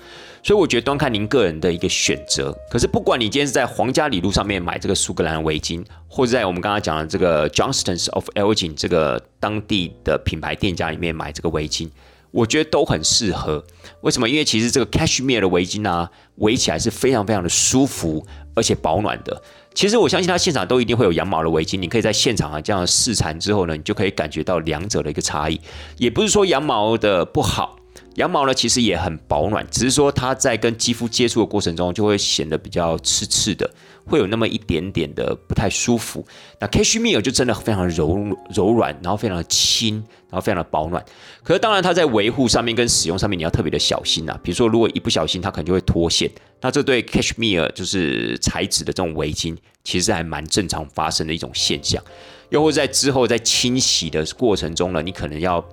[0.45, 2.57] 所以我觉得端看您个人的一个选择。
[2.71, 11.91] 可是不管你今天是在皇家里路上面买这个苏格兰围巾，或者在我们刚刚讲的这个 Johnstons of Elgin 这个当地的品牌店家里面买这个围巾，
[12.31, 13.65] 我觉得都很适合。
[14.03, 14.29] 为什么？
[14.29, 19.43] 因为其实这个 Cashmere 的围巾呢，围起来是非常非常的舒服，而且保暖的。
[19.77, 25.61] 其实我相信他现场都一定会有羊毛的围巾，你可以在现场啊这样试缠之后呢，你就可以感觉到两者的一个差异。
[25.99, 27.77] 也不是说羊毛的不好，
[28.15, 33.71] 羊毛呢其实也很保暖，只是说它在跟肌肤接触的过程中就会显得比较刺刺的。
[34.09, 36.25] 会有那么一点点的不太舒服。
[36.61, 38.17] 那 cashmere 就真的非常柔
[38.55, 39.97] 柔软，然后非常的轻，
[40.31, 41.05] 然后非常的保暖。
[41.43, 44.39] 可是当然，它在维护上面跟使用上面你要特别的小心呐。
[44.45, 46.31] 比如说，如果一不小心，它可能就会脱线。
[46.61, 52.03] 那这对 cashmere 就是材质的这种围巾，其实还蛮正常发生的一种现象。
[52.51, 55.65] 又或在之后在清洗的过程中呢，你可能要。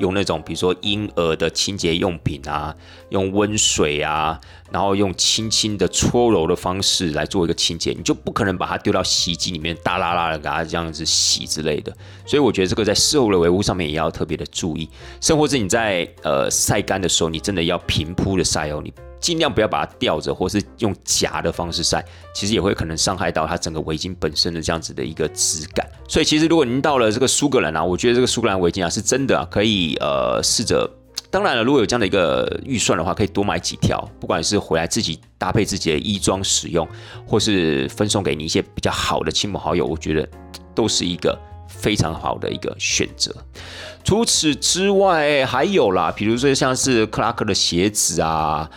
[0.00, 2.74] 用那种比如说婴儿的清洁用品啊，
[3.10, 4.40] 用温水啊，
[4.72, 11.96] 然后用轻轻的搓揉的方式来做一个清洁，你就不可能把它丢到洗衣机里面大啦啦的给它这样子洗之类的。
[12.26, 14.88] 所以我觉得这个在事后的维护上面也要特别的注意，
[15.20, 18.92] 甚或是你在呃晒干的时候，你真的要平铺的晒哦，你。
[19.24, 25.88] 尽量不要把它吊着，或是用夹的方式晒，其实也会可能伤害到它整个围巾本身的这样子的一个质感。
[26.06, 30.86] 所以其实如果您到了这个苏格兰啊，我觉得这个苏格兰围巾啊是真的啊，可以呃试着。
[31.30, 36.86] 当然了，如果有这样的一个预算的话，可以多买几条，不管是回来自己搭配自己的衣装使用，
[37.26, 40.28] 或是分送给你一些比较好的亲朋好友，我觉得
[40.74, 43.34] 都是一个非常好的一个选择。
[44.04, 48.70] 除此之外，还有啦，比如说像是克拉克的鞋子啊，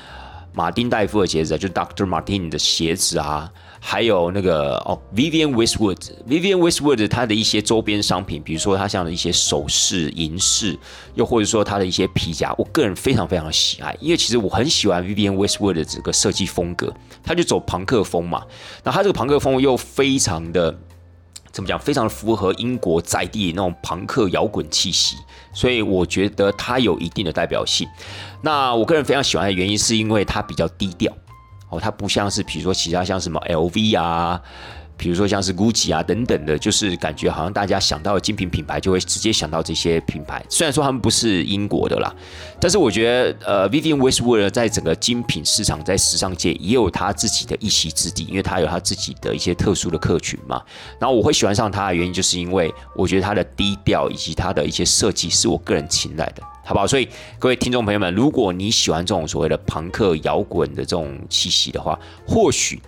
[0.57, 3.47] 马丁戴夫的鞋子，就 Doctor Martin 的鞋子啊。
[3.79, 10.75] 还有那个哦，Vivian Westwood，Vivian Westwood 它的一些周边商品，比如说它像的一些首饰、银饰，
[11.13, 16.91] 又或者说它的一些皮夹，我个人非常非常喜爱，因为其实我很喜欢 Vivian Westwood 的这个设计风格，
[17.23, 18.43] 它就走朋克风嘛，
[18.83, 20.75] 那它这个朋克风又非常的
[21.51, 25.17] 怎么讲，非常的符合英国在地那种朋克摇滚气息，
[25.53, 27.87] 所以我觉得它有一定的代表性。
[28.41, 31.11] 那我个人非常喜欢的原因，是因为它比较低调。
[31.69, 34.41] 哦，它不像是，比如说其他像什么 LV 啊，
[34.97, 40.43] 比如说像是 GUCCI 啊等等的，就是感觉好像大家想到精品品牌就会直接想到这些品牌。
[40.49, 42.13] 虽然说他们不是英国的啦，
[42.59, 50.61] 但是我觉得呃，Vivienne Westwood 在整个精品市场，在时尚界也有他自己的一席之地，因为他有他自己的一些特殊的客群嘛。
[50.99, 56.41] 然后我会喜欢上他的原因，就是因为我觉得他的低调以及他的一些设计是我个人青睐的。
[56.65, 56.85] 好不好？
[56.85, 57.07] 所以
[57.39, 62.81] 各位听众朋友们，如果你喜欢这种所谓的朋克摇滚的这种气息的话，或许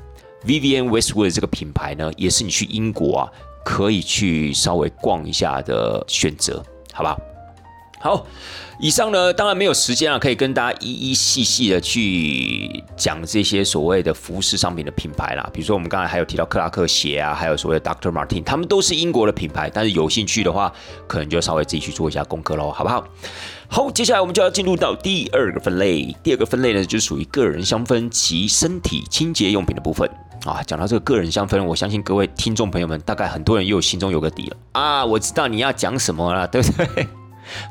[0.45, 3.32] Vivienne Westwood 这个品牌呢，也是你去英国啊
[3.63, 7.19] 可以去稍微逛一下的选择，好不好？
[8.02, 8.25] 好，
[8.80, 15.49] 以上呢，当然没有时间啊，可以跟大家一一细细的去讲这些所谓的服饰商品的品牌啦。
[15.54, 19.69] 比如说，我们刚才还有提到克拉克鞋啊，还有所谓的 Doctor Martin，他们都是英国的品牌。
[19.69, 20.73] 但是有兴趣的话，
[21.08, 23.06] 可能就稍微自己去做一下功课喽，好不好？
[23.67, 26.15] 好，接下来我们就要进入到第二个分类。
[26.23, 30.10] 第二个分类呢，就属于个人香氛及身体清洁用品的部分
[30.45, 30.62] 啊。
[30.63, 35.06] 讲到这个个人香氛，我相信各位听众朋友们，大概很多人又心中有个底了啊。
[35.06, 37.08] 我知道你要讲什么了，对不对？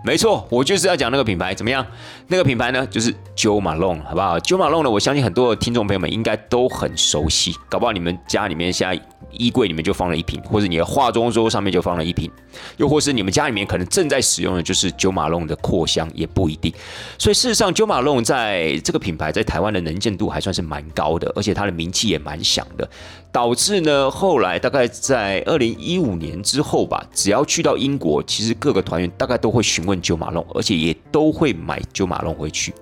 [0.04, 1.84] 没错，我就是要讲那个品牌怎么样？
[2.26, 12.30] 那个品牌呢，就是 Jo Malone，好不好？Jo Malone 呢，我相信很多的听众朋友们应该都很熟悉，搞不好你们家里面现在衣柜里面就放了一瓶，或者你的化妆桌上面就放了一瓶，
[12.76, 16.72] 又或是你们家里面可能正在使用的就是 Jo Malone 的扩香，也不一定。
[17.18, 22.88] 所以事实上，Jo Malone 在这个品牌在台湾的能见度还算是蛮高的，而且它的名气也蛮响的。
[23.30, 32.74] 导致呢，后来大概在二零一五年之后吧，只要去到英国，其实各个团员大概都会询问九马龙，而且也都会买九马龙回去。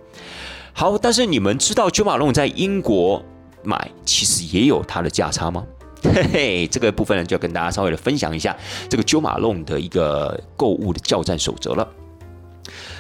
[0.73, 3.23] 好，但是你们知道九马龙在英国
[3.63, 5.65] 买其实也有它的价差吗？
[6.03, 8.57] 嘿 嘿，这个部分呢，就要跟大家稍微的分享一下
[8.89, 11.89] 这个九马龙的一个购物的叫战守则了。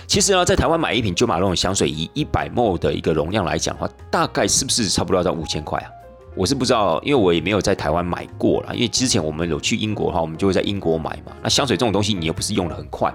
[0.08, 5.88] 其实呢，在台湾买一瓶九马龙的香水，以一百 ml 的一个容量来讲的话，大概是不是差不多要到五千块啊？
[6.36, 8.74] 我是不知道，因为我也没有在台湾买过啦。
[8.74, 11.34] 因为之前我们有去英国的话，我们就会在英国买嘛。
[11.42, 13.12] 那香水这种东西，你又不是用的很快，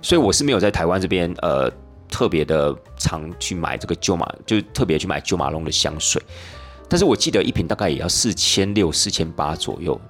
[0.00, 1.68] 所以我是没有在台湾这边呃
[2.08, 6.22] 特别的常去买这个旧马，就特别去买旧马龙的香水。
[6.88, 10.00] 但是我记得一瓶大概也要四千六、四千八左右，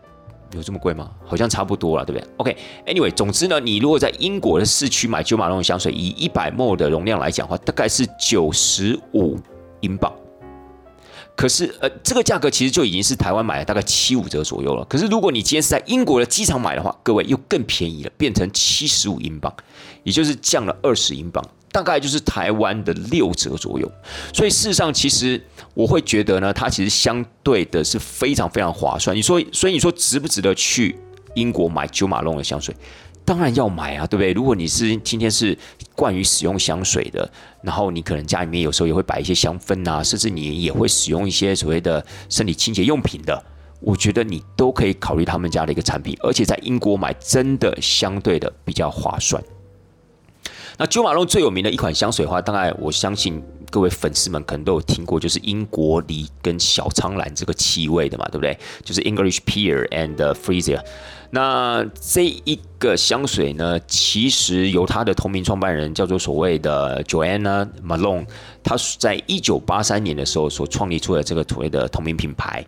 [0.53, 1.11] 有这么贵吗？
[1.25, 9.38] 好像差不多了，对不对？OK，Anyway，总之呢，你如果在英国的市区买旧马龙的香水，以一百 ml 的容量来讲的话，大概是九十五
[9.81, 10.12] 英镑。
[11.40, 14.85] 可是，呃，这个价格其实就已经是台湾买了大概七五折左右了。
[14.85, 19.50] 可是，如果你今天是在英国的机场买的话，各位又更便宜了，变成七十五英镑，
[20.03, 23.90] 也就是降了二十英镑，大概就是台湾的六折左右。
[24.35, 29.16] 所以，事实上，其实我会觉得呢，它其实相对的是非常非常划算。
[29.16, 30.94] 你说，所以你说值不值得去
[31.37, 32.76] 英国买九马龙的香水？
[33.31, 34.33] 当然要买啊，对不对？
[34.33, 35.57] 如果你是今天是
[35.95, 37.31] 惯于使用香水的，
[37.62, 43.40] 然后你可能家里面有时候也会摆一些香氛啊，甚至你也会使用一些所谓的身体清洁用品的，
[43.79, 49.40] 我觉得你都可以考虑他们家的一个产品，而且在英国买真的相对的比较划算。
[50.77, 58.59] 那九马龙最有名的一款香水的话，大概我相信各位粉丝们可能都有听过，就是英国梨跟小苍兰这个气味的嘛，对不对？
[58.85, 60.85] 就是 English Pear and f r e e z e r。
[61.30, 68.26] 那这一个香水呢，其实由它的同名创办人叫做所谓的 Joanna Malone，
[68.64, 72.66] 他在一九八三年的时候所创立出的这个所谓的同名品牌。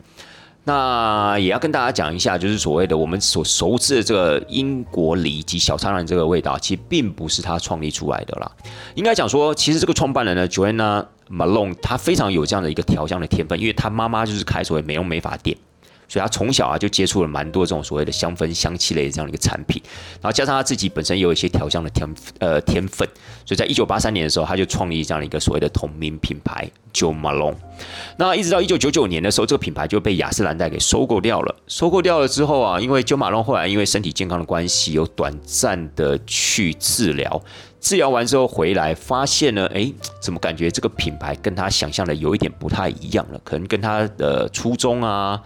[0.65, 8.51] 那也要跟大家讲一下，就是所谓的我们所熟知的这个英国梨及小苍兰这个味道，其实并不是他创立出来的啦。
[8.95, 15.57] 应该讲说，其实这个创办人呢，Joanna Malone，他非常有这样的一个调香的天分，因为他妈妈就是开所谓美容美发店。
[16.13, 19.81] 所以他从小啊就接触了蛮多这种所谓的香氛香气类的这样的一个产品，
[20.21, 22.07] 然后加上他自己本身也有一些调香的天
[22.39, 23.09] 呃天分，
[23.47, 27.57] 所以在一九八三年的时候，他就创立这样的一个所谓的同名品牌 Jo Malone。
[28.19, 31.57] 那一直到一九九九年的时候，这个品牌就被雅诗兰黛给收购掉了。
[31.67, 37.43] 收购掉了之后啊，因为 Jo Malone 后来因为身体健康的关系，有短暂的去治疗。
[37.81, 43.41] 治疗完之后回来，发现呢，哎，怎么感觉这个品牌跟他想象的有一点不太一样了？
[43.43, 45.43] 可能跟他的初衷啊，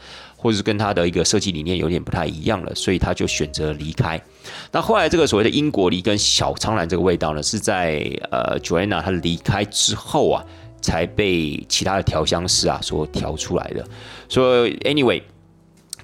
[0.46, 4.22] 或者是跟他的一个设计理念有点不太一样了，所以他就选择离开。
[4.70, 10.44] 那后来这个所谓的英国梨跟小苍兰这个味道呢，是在呃 Joanna 她离开之后啊，
[10.80, 13.84] 才被其他的调香师啊所调出来的。
[14.28, 15.20] 所以 anyway。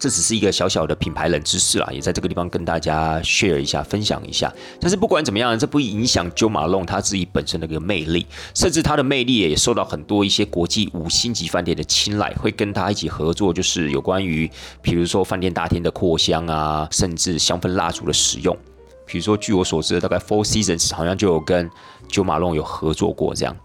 [0.02, 4.52] 这只是一个小小的品牌冷知识啦，也在这个地方跟大家 share 一下，分享一下。
[4.80, 14.50] 但是不管怎么样，这不影响 Jo Malone 他自己本身的一个魅力，甚至他的魅力也受到很多一些国际五星级饭店的青睐，会跟他一起合作，就是有关于，
[14.82, 18.58] 比如说饭店大厅的扩香啊，甚至香氛蜡烛的使用。
[19.06, 21.70] 比如说，据我所知，大概 Four Seasons 好像就有跟
[22.10, 23.56] Jo Malone 有合作过这样。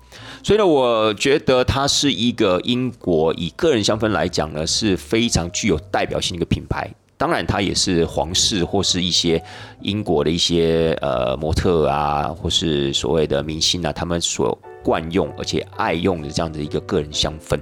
[0.43, 6.89] 所以呢，我觉得它是一个英国以个人香氛来讲呢，是非常具有代表性的一个品牌。
[7.17, 9.43] 当然，它也是皇室或是一些
[9.81, 17.57] 英国的一些呃模特啊，或是所谓的明星啊，他们所惯用而且爱用的这样的一个个人香氛。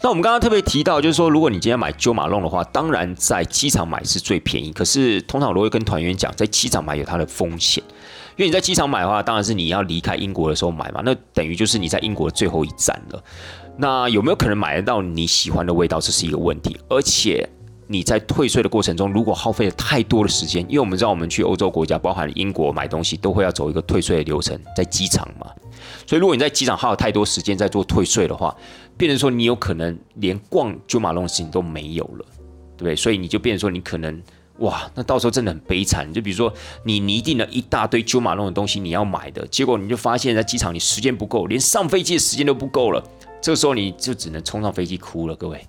[0.00, 4.72] 那我们刚刚特别提到，就是说，如果你今天买 Jo Malone 的话，当然在机场买是最便宜。
[4.72, 7.84] 可是通常我都会跟团员讲，在机场买有它的风险。
[8.36, 13.24] 因为你在机场买的话，当然是你要离开英国的时候买嘛，那等于就是你在英国的最后一站了。
[13.76, 16.76] 那有没有可能买得到你喜欢的味道，这是一个问题。
[16.88, 17.48] 而且
[17.86, 25.46] 你在退税的过程中，如果耗费了太多的时间，因为我们知道我们去欧洲国家，包含英国买东西，都会要走一个退税的流程，在机场嘛。
[26.06, 28.56] 所以如果你在机场耗了太多时间在做退税的话，
[28.96, 32.24] 变成说你有可能连逛九马龙的事情都没有了，
[32.76, 32.96] 对不对？
[32.96, 34.20] 所以你就变成说你可能。
[34.58, 36.12] 哇，那到时候真的很悲惨。
[36.12, 36.52] 就比如说，
[36.84, 43.02] 你拟定了一大堆九马龙的东西你要买的，结果你就发现，在机场你时间不够，连上飞机的时间都不够了。
[43.42, 45.66] 这个时候你就只能冲上飞机哭了，各位，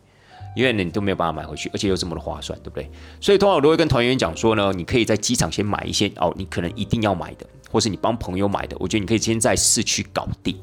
[0.55, 2.89] 因为你都没有办法买回去，而且又这么的划算，对不对？
[3.19, 10.55] 所以通常我都会跟团员讲说呢，你可以在机场先买一些哦，你可能一定要买的，或是你帮朋友买的，我觉得你可以先在市区搞定。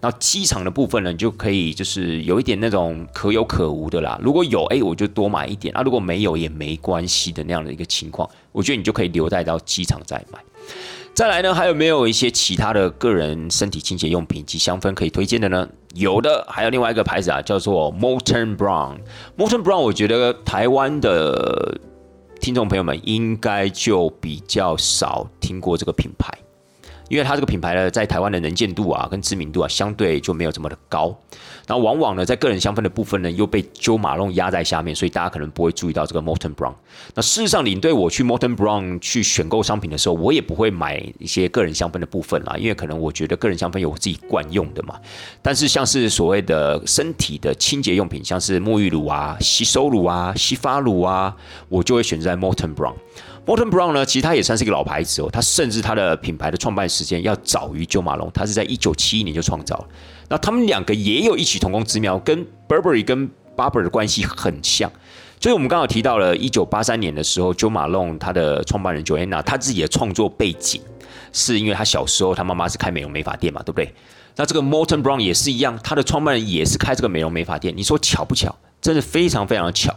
[0.00, 4.18] 然后机场的部分呢，你就可以就是有一点那种可有可无的啦。
[4.22, 10.38] 如果有，哎，我就多买一点啊；如果没有也没关系的那样的一个情况，我觉得你就可以留待到机场再买。
[11.14, 15.66] 再来呢，还有没有一些其他的个人身体清洁用品及香氛可以推荐的呢？
[15.94, 18.98] 有的，还有另外一个牌子啊，叫做 Molten Brown。
[19.38, 21.80] Molten Brown，我觉得台湾的
[22.38, 26.36] 听众朋友们应该就比较少听过这个品牌。
[27.08, 31.16] 因为它这个品牌呢，在台湾的能见度啊，跟知名度啊，相对就没有这么的高。
[31.66, 36.74] 然后往往呢，在个人香氛的部分呢，又被 Jo Malone 压在下面，所以大家可能不会注意到这个 Morton Brown。
[37.14, 44.94] 那事实上，领队我去 Morton Brown 去选购商品的时候，我也不会买一些个人香氛的部分啦，因为可能我觉得个人香氛有我自己惯用的嘛。
[45.42, 51.34] 但是像是所谓的身体的清洁用品，像是沐浴乳啊、洗手乳啊、洗发乳啊，
[51.68, 52.94] 我就会选择在 Morton Brown。
[53.46, 55.28] Morton Brown 呢，其实它也算是一个老牌子哦。
[55.32, 59.86] 它甚至它的品牌的创办时间要早于九马龙，它是在一九七一年就创造了。
[60.28, 64.90] 那他们两个也有异曲同工之妙，跟 Burberry 跟 Barber 的关系很像。
[65.40, 70.82] 所以我们刚好提到了一九八三年的时候，九马龙他的创办人 Joanna 他自己的创作背景，
[71.32, 73.94] 是因为他小时候他妈妈是开美容美发店嘛，对不对？
[74.34, 77.72] 那这个 Morton Brown 也是一样，他的创办人也是开这个美容美发店。
[77.76, 78.52] 你说巧不巧？
[78.80, 79.94] 真的非常非常巧。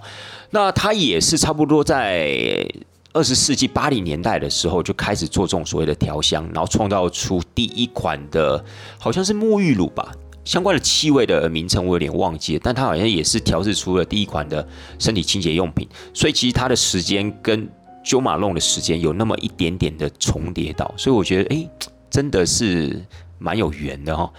[0.51, 2.69] 那他也是差不多在。
[3.11, 8.63] 二十世纪八零年代的时候就开始做这种所谓的调香，然后创造出第一款的，
[8.99, 10.11] 好像是沐浴乳吧，
[10.45, 14.67] 相关的气味的名称我有点忘记了，但它好像也是调制出了第一款的
[14.99, 17.67] 身体清洁用品，所以其实它的时间跟
[18.05, 21.69] Jo Malone 的时间有那么一点点的重叠到，所以我觉得哎，
[22.09, 23.03] 真的是。
[23.39, 24.31] 蛮有缘的哈，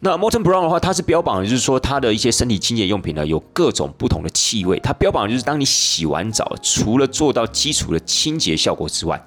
[0.00, 4.80] 那 Morton Brown 的话，它是标榜的就是说它的一些身体清洁用品呢，有各种不同的气味。
[4.80, 9.22] 它标榜的就是当你洗完澡，除了做到基础的清洁效果之外，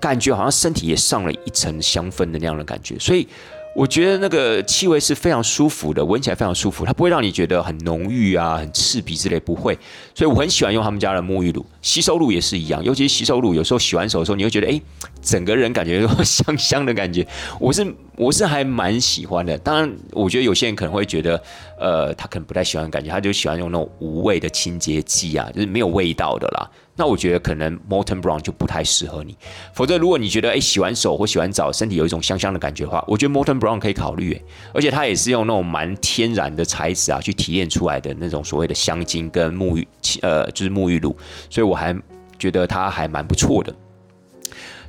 [0.00, 3.28] 感觉好像身体也上了一层香氛的那样的感觉，所以。
[3.74, 9.76] 我觉得那个气味是非常舒服的，闻起来非常舒服，它不会让你觉得很浓郁啊、很刺鼻之类，不会。
[10.14, 14.78] 所以我很喜欢用他们家的沐浴露、洗手露也是一样，尤其是洗手露，有时候洗完手的时候，你会觉得哎，
[15.22, 17.26] 整个人感觉香香的感觉。
[17.58, 19.56] 我是 我是还蛮喜欢的。
[19.58, 21.42] 当然，我觉得有些人可能会觉得，
[21.80, 26.70] 呃，他可能不太喜欢感觉，他就喜欢用那种无味的清洁剂啊，就是没有味道的啦。
[26.94, 29.34] 那我觉得可能 Molten Brown 就不太适合你，
[29.72, 39.88] 否则如果你觉得哎洗完手或洗完澡身体有一种香香的感觉的话，我觉得 Molten Brown 可以考虑诶，而且它也是用那种蛮天然的材质啊去提炼出来的那种所谓的香精跟沐浴
[40.20, 41.16] 呃就是沐浴露，
[41.48, 41.98] 所以我还
[42.38, 43.74] 觉得它还蛮不错的。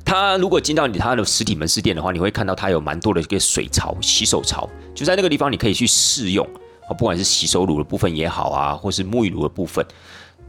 [0.04, 6.46] 它如果进到你它的实体门市店的话，你会看到它有蛮多的一个水槽洗手槽，就在那个地方你可以去试用
[6.86, 9.82] 啊，不管是洗手乳的部分也好啊，或是沐浴乳的部分。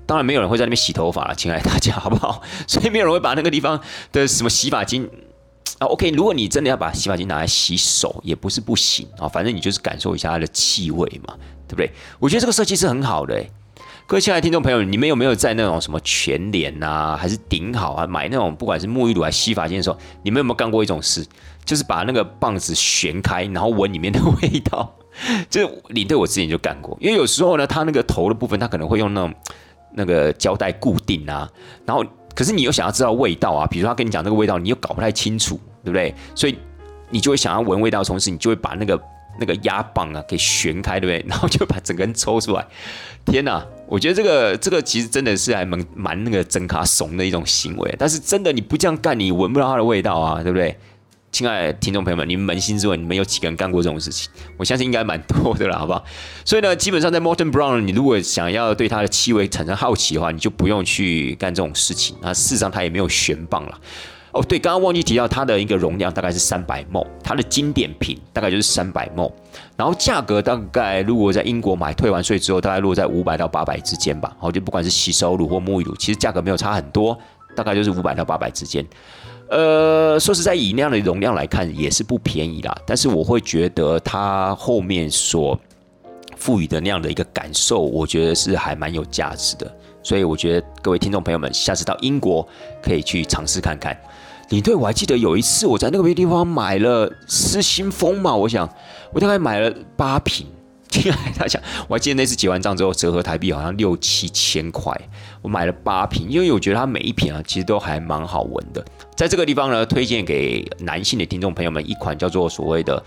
[0.06, 2.42] 当然没有人会在那边洗头发了，亲爱的大家，好不好？
[2.68, 3.80] 所以没有人会把那个地方
[4.12, 5.10] 的什么洗发精
[5.80, 11.36] 啊，OK，如果你真的要把洗发精拿来洗手，也不是不行啊，反正你就是感受一下它的气味嘛，
[11.68, 11.92] 对不对？
[12.20, 13.44] 我觉得这个设计是很好的。
[14.08, 21.26] 各位亲爱的听众朋友，你们有没有在那种什么全脸啊，还是顶好啊，买那种不管是沐浴露还是洗发精的时候，你们有没有干过一种事，
[21.66, 24.96] 就是把那个棒子旋开，然后闻里面的味道？
[25.50, 29.34] 这领队我之前就干过，因为有时候呢，它那个头的部分，它可能会用那种
[29.96, 31.50] 那个胶带固定啊，
[31.86, 32.04] 然后
[32.36, 36.14] 可是你又想要知道味道啊，比如他跟你讲那个味道，你又搞不太清楚，对不对？
[36.36, 36.58] 所以
[37.10, 39.02] 你就会想要闻味道，同时你就会把那个
[39.40, 41.26] 那个压棒啊给旋开，对不对？
[41.30, 42.66] 然后就把整个人抽出来。
[43.26, 50.78] 天哪，我觉得这个这个其实真的是还蛮蛮那个真卡怂的一种行为，但是真的你不这样干，你闻不到它的味道啊，对不对？
[51.36, 54.32] 亲爱的听众朋友们，你们扪心自问，你们有几个人干过这种事情？
[54.56, 56.02] 我相信应该蛮多的了，好不好？
[56.46, 62.16] 所以呢，基本上在 Morton Brown，你如果想要对它的气味产生好奇的话，你就不用去干这种事情。
[62.22, 63.78] 那事实上它也没有悬棒了。
[64.32, 69.30] 哦，对，刚刚忘记提到它的一个容量大概是三百 ml，它的经典品大概就是三百 ml，
[69.76, 74.34] 然后价格大概如果在英国买，退完税之后大概落在五百到八百之间吧。
[74.40, 77.20] 好，就不管是洗手乳或沐浴乳，其实价格没有差很多，
[77.58, 78.86] 大概就是五百到八百之间。
[79.50, 82.76] 呃，说实在，以那样的容量来看，也是不便宜啦。
[82.86, 85.60] 但是我会觉得它后面所
[86.36, 89.72] 赋予的那样的一个感受，我觉得是还蛮有价值的。
[90.02, 92.48] 所以我觉得各位听众朋友们，下次到英国
[92.82, 93.96] 可以去尝试看看。
[94.50, 98.70] 领队，我还记得有一次我在那个地方买了失心疯嘛，我想
[99.12, 100.46] 我大概买了八瓶。
[101.02, 104.94] 亲爱的大家，我还记得那次结完账之后，折合台币好像六七千块。
[105.42, 108.84] 我买了八瓶，因为我觉得它每一瓶啊，其实都还蛮好闻的。
[109.14, 113.04] 在这个地方呢，推荐给男性的听众朋友们一款叫做所谓的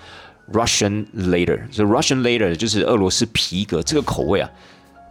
[0.53, 4.51] Russian Leather，这 Russian Leather 就是俄罗斯皮革这个口味啊，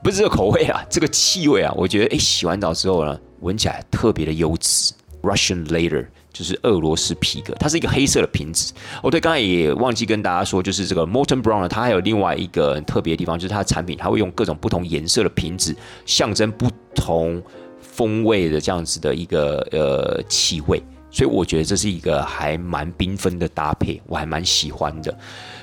[0.03, 4.93] 不是这个口味啊，这个气味啊，我觉得哎，洗完澡之后呢，闻起来特别的优质。
[5.23, 6.05] Russian Leather
[6.38, 8.71] 就是俄罗斯皮革，它是一个黑色的瓶子。
[9.01, 15.75] 哦，对，刚才也忘记跟大家说，就是这个 Molten Brown 呢，它还有另外一个特别的地方，就是它的产品，它会用各种不同颜色的瓶子，
[16.05, 17.41] 象征不同
[17.81, 20.79] 风味的这样子的一个呃气味。
[21.09, 25.17] 所以我觉得这是一个还蛮缤纷的搭配，我还蛮喜欢的。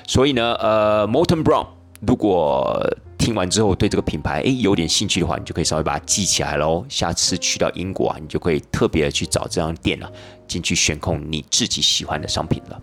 [0.05, 1.67] 所以呢，呃，Molten Brown
[2.05, 2.85] 如果
[3.25, 6.85] 听完之后对这个品牌诶有点兴趣的话，你就可以稍微把它记起来喽。
[6.87, 10.07] 下次去到英国啊，你就可以特别的去找这样店啊，
[10.47, 12.79] 进去选控你自己喜欢的商品了。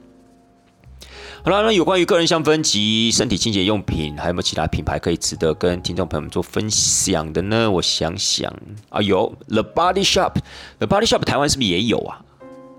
[1.44, 7.70] 好了，那有关于个人香氛及身体清洁用品，还有没有其他品牌可以值得跟听众朋友们做分享的呢？
[7.70, 8.52] 我想想
[8.88, 12.20] 啊，有 The Body Shop，The Body Shop 台湾是不是也有啊？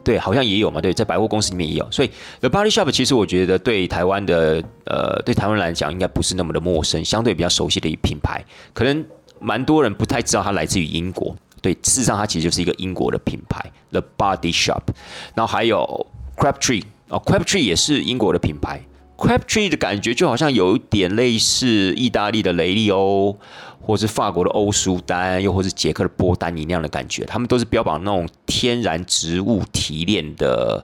[0.04, 0.82] 对，好像也有嘛。
[0.82, 1.88] 对，在百货公司里面也有。
[1.91, 8.43] 所以 The Body Shop 其实我觉得对台湾的呃，对台湾人来讲应该不是那么的陌生，相对比较熟悉的一品牌。
[8.74, 9.06] 可能
[9.39, 11.36] 蛮多人不太知道它来自于英国。
[11.62, 14.82] 对，事实上它其实就是一个英国的品牌 The Body Shop。
[15.34, 18.82] 然后还有 Crabtree 哦，Crabtree 也是英国的品牌。
[19.16, 23.38] Crabtree 的感觉就好像有一点类似意大利的雷利欧。
[23.86, 30.84] 或是法国的欧舒丹，又或是捷克的波丹尼那样的感觉，他们都是标榜那种天然植物提炼的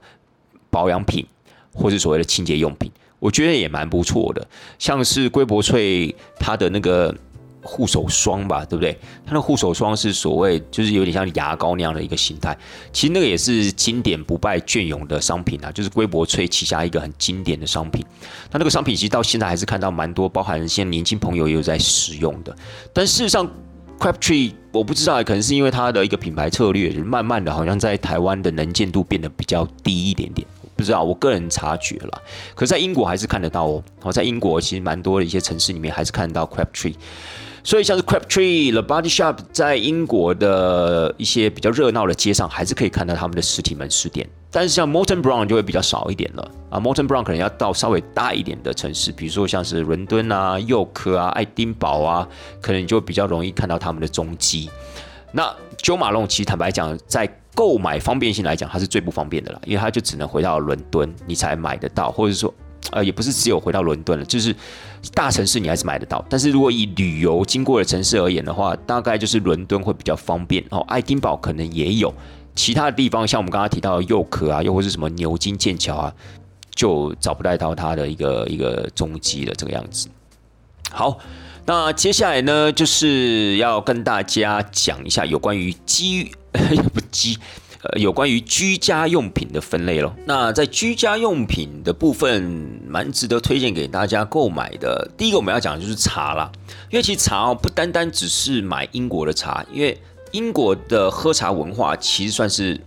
[0.70, 1.26] 保养品，
[1.74, 4.45] 或是所谓的清洁用品，我觉得也蛮不错的。
[4.78, 7.16] 像是龟柏翠，它的那个。
[7.62, 8.97] 护手霜吧，对不对？
[9.26, 12.57] 它的护手霜是所谓就是有点像牙膏那样的一个形态，
[12.93, 18.05] 其实那个也是经典不败隽永的商品啊，就是龟柏翠旗下一个很经典的商品。
[18.49, 22.55] 它那个商品其实到现在还是看到蛮多，包含现在年轻朋友也有在使用的。
[22.93, 23.49] 但事实上
[23.99, 30.47] ，Crabtree 我不知道，可能是因为它的一个品牌策略，就是慢慢的好像在台湾的能见度变得比较低一点点。
[30.76, 32.22] 不知道，我个人察觉了。
[32.55, 33.84] 可是在英国还是看得到哦。
[33.99, 36.95] 好，在英国其实蛮多的一些城市里面还是看得到 Crabtree。
[37.64, 44.28] 所以像是 Crabtree、The Body Shop，在英国的一些比较热闹的街上，还是可以看到他们的实体门市店。
[44.51, 46.80] 但是像 Morton Brown 就会比较少一点了啊。
[46.80, 52.28] Morton Brown 可能要到稍微大一点的城市，比如说像是伦敦啊、幼科啊、爱丁堡啊，
[52.62, 54.70] 可能就比较容易看到他们的踪迹。
[55.32, 55.43] 那
[55.78, 62.53] Jo Malone 其实坦白讲，在购买方便性来讲，它是最不方便的啦，因为它就只能回到伦敦你才买得到，或者说。
[62.92, 64.56] 呃，也不是只有回到伦敦了，就是
[65.14, 66.24] 大城市你还是买得到。
[66.30, 70.80] 但是如果以旅游经过的城市而言的话，大概就是伦敦会比较方便哦。
[70.88, 72.14] 爱丁堡可能也有，
[72.56, 76.14] 其他的地方像我们刚刚提到的幼可啊，又或是什么牛津、剑桥啊，
[76.74, 79.54] 就找不到它的一个一个踪迹了。
[79.56, 80.08] 这个样子。
[80.92, 81.20] 好，
[81.66, 86.32] 那接下来呢，就是要跟大家讲一下有关于机
[86.94, 87.38] 不机。
[87.82, 90.13] 呃，有关于居家用品的分类咯。
[90.25, 92.43] 那在居家用品的部分，
[92.86, 95.09] 蛮值得推荐给大家购买的。
[95.17, 96.51] 第一个我们要讲的就是茶啦，
[96.89, 99.97] 因为其实茶哦，不单单只是买英国的茶，因为
[100.32, 102.80] 英国的喝茶文化其实算是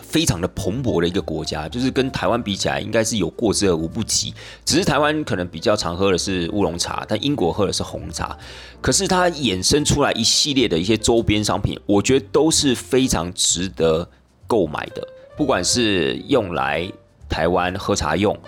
[0.00, 4.32] 非常的蓬勃的一个国家，就是跟台湾比起来，应该是有过之而无不及。
[4.64, 8.36] 只是台湾可能比较常喝的是乌龙茶，但英国喝的是红茶。
[8.80, 14.08] 可是它衍生出来一系列的一些周边商品，我觉得都是非常值得
[14.46, 15.06] 购买的。
[15.36, 16.88] 不管是用来
[17.28, 18.38] 台湾喝茶用，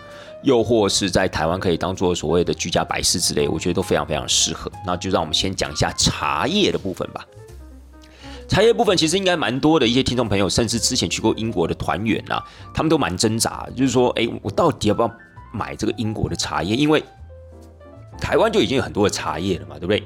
[0.45, 4.71] 又或是在台湾可以当做所谓的居家摆饰之类，我觉得都非常非常适合。
[4.87, 7.27] 那就让我们先讲一下茶叶的部分吧。
[8.49, 12.43] 茶叶部分其实应该蛮多的一些听众朋友，甚至之前去过英国的团员啊，
[12.73, 15.11] 他们都蛮挣扎，就是说，哎，我到底要不要
[15.53, 16.75] 买这个英国的茶叶？
[16.77, 17.03] 因为
[18.19, 20.03] 台湾就已经有很多的茶叶了嘛，对不对？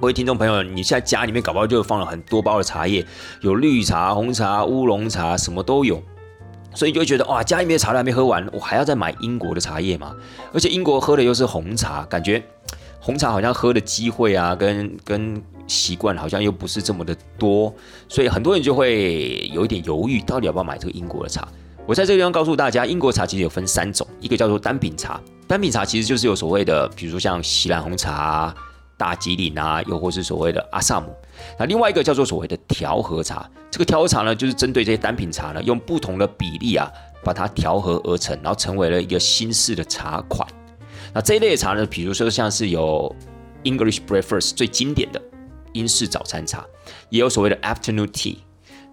[0.00, 3.04] 各位听众朋友，你现在家里面搞不好就放了很多包的茶叶，
[3.42, 6.02] 有绿茶、红茶、乌龙茶，什么都有，
[6.72, 10.14] 所以就会觉得哇，家里面的茶都还没喝完，我还要再买英国的茶叶吗？
[10.52, 12.42] 而且英国喝的又是红茶，感觉
[13.00, 15.42] 红茶好像喝的机会啊，跟跟。
[15.68, 17.70] 习惯好像又不是这么的多，
[18.08, 21.46] 所以很多人就会有一点犹豫，到底要不要买这个英国的茶。
[21.86, 28.54] 我在这个地方告诉大家，英国茶其实有分三种，一个叫做单品茶，单品茶其实就是有所谓的，比如说像锡兰红茶、
[28.96, 31.14] 大吉岭啊，又或是所谓的阿萨姆。
[31.58, 36.90] 那另外一个叫做所谓的调和茶，这个调和茶呢，就是针对这些单品茶呢，用不同的比例啊，
[37.22, 40.48] 把它调和而成，然后成为了一个新式的茶款。
[41.14, 43.14] 那这一类茶呢，比如说像是有
[43.64, 45.22] English Breakfast 最经典的。
[45.74, 46.64] 英式早餐茶
[47.10, 48.36] 也有所谓的 afternoon tea，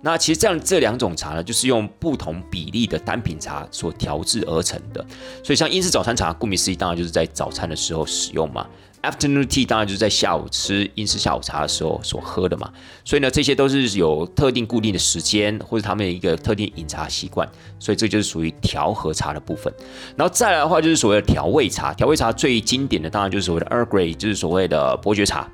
[0.02, 5.04] 那其实这样这两种茶呢，就是用不同比例的单品茶所调制而成的。
[5.42, 8.68] 所以像英式早餐茶，顾名思义，当然就是在早餐的时候使用嘛。
[9.10, 12.72] Afternoon tea 当然就是在下午吃英式下午茶的时候所喝的嘛。
[13.04, 17.48] 所以呢，这些都是有特定固定的时间，或者他们一个特定饮茶习惯。
[17.80, 19.74] 所以这就是属于调和茶的部分。
[20.16, 21.94] 然后再来的话，就是所谓的调味茶。
[21.94, 25.48] 调味茶最经典的当然就是所谓的 Earl Grey，就是所谓的伯爵茶。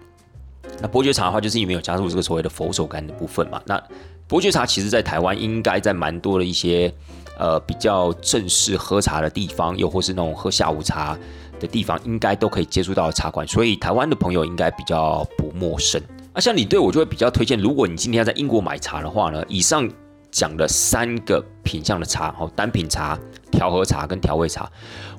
[0.81, 3.61] 那伯爵茶的话，就是因为有加入这个所谓的佛手柑的部分嘛。
[3.65, 3.81] 那
[4.27, 6.91] 伯爵茶其实在台湾应该在蛮多的一些
[7.37, 11.17] 呃比较正式喝茶的地方，又或是那种喝下午茶
[11.61, 16.01] 的地方，应该都可以接触到茶馆，所以台湾的朋友应该比较不陌生。
[16.33, 19.87] 那像你对我就会比较推荐，如果你今天要在英国买茶的话呢，以上
[20.31, 23.19] 讲的三个品相的茶，哦，单品茶、
[23.51, 24.69] 调和茶跟调味茶，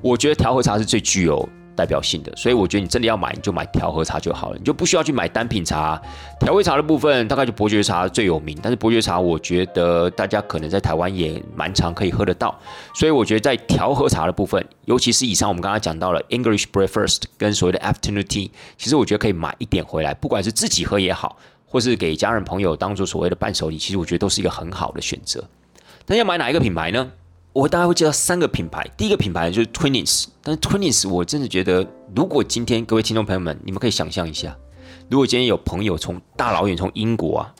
[0.01, 1.47] 我觉得调和茶是最具有。
[1.75, 6.01] 代表性的，所以我觉得你真的要买，你就买调和茶就好了，你就不需要去买单品茶。
[6.39, 12.53] 调味茶的部分大概就伯爵茶最有名，但是伯爵茶我觉得大家可能在台湾也蛮常可以喝得到，
[12.93, 25.43] 所以我觉得在调和茶的部分，尤其是以上我们刚刚讲到了 English Breakfast 跟所谓的 Afternoon Tea，其实我觉得可以买一点回来，不管是自己喝也好，或是给家人朋友当做所谓的伴手礼，其实我觉得都是一个很好的选择。
[26.05, 27.11] 那要买哪一个品牌呢？
[27.53, 34.57] 我大概会介绍三个品牌，第一个品牌就是 Twinings，但是 Twinings 我真的觉得，如果今天各位听众朋友们，你们可以想象一下，
[35.07, 37.53] 如果今天有朋友从大老远从英国啊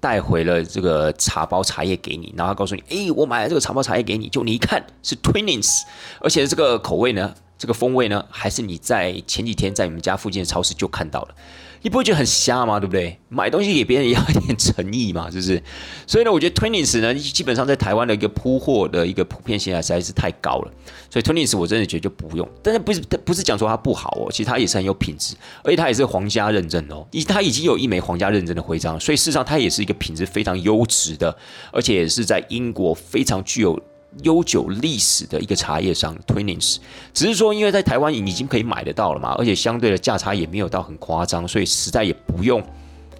[0.00, 5.82] 带回了这个茶包茶叶给你，然后他告诉你，哎，我买了这个茶包茶叶给你，就你一看是 Twinings，
[6.20, 11.34] 而且这个口味呢，这个风味呢，还是你在前几天在你们家附近的超市就看到了。
[11.82, 12.80] 你不会觉得很瞎吗？
[12.80, 13.18] 对不对？
[13.28, 15.62] 买东西给别人也要一点诚意嘛，是不是？
[16.06, 20.72] 所以呢，我觉得 Twins 呢，基本上在台湾的一个铺货的一个普遍性啊实在是太高了。
[21.10, 22.48] 所以 Twins 我真的觉得就不用。
[22.62, 31.36] 但是不是不是讲说它不好哦，其实它也是很有品质，而且它也是皇家认证哦，它已经有一枚皇家认证的徽章，所以事实上它也是一个品质非常优质的，
[31.72, 33.80] 而且是在英国非常具有。
[34.22, 36.78] 悠久历史的一个茶叶商 Twinings，
[37.12, 42.62] 只是说因为在台湾已经可以买得到了嘛，而且相对的价差也没有到很夸张，所以实在也不用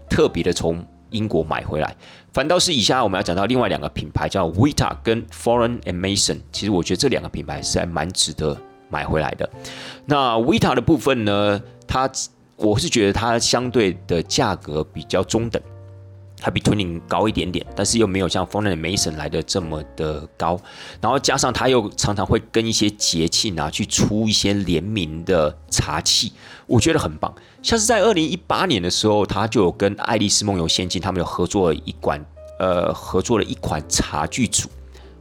[0.09, 1.95] 特别的从英国买回来。
[2.32, 6.39] 反倒是以下我们要讲到另外两个品牌，叫 Vita 跟 Foreign and Mason。
[6.53, 8.57] 其实我觉得这两个品牌是还蛮值得
[8.91, 9.49] 买回来的。
[10.07, 12.11] 那 Vita 的部分呢，它
[12.57, 15.61] 我是觉得它相对的价格比较中等。
[16.41, 20.61] 它比 Twinning 高一点点，但是又没有像 Foner Mason 来的这么的高。
[21.01, 26.32] 然后加上它又常常会跟一些节庆啊去出一些联名的茶器，
[26.66, 27.34] 我觉得很棒。
[27.62, 32.24] 像是在二零一八年的时候，他就有跟爱丽丝梦游仙境他们有合作了一款，
[32.59, 34.68] 呃，合作了一款茶具组。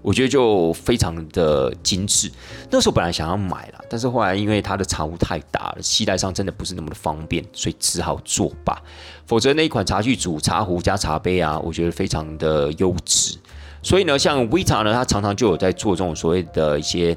[0.07, 2.31] 我觉得就非常的精致。
[2.71, 8.81] 那时候本来想要买了，但是后来因为它的茶壶太大了，携带上真的不是那么的方便，所以只好作罢。
[9.25, 13.37] 否则那一款茶具组、茶壶加茶杯啊，我觉得非常的优质。
[13.83, 17.13] 所以呢，像 Vita 呢，它常常就有在做这种所谓的一些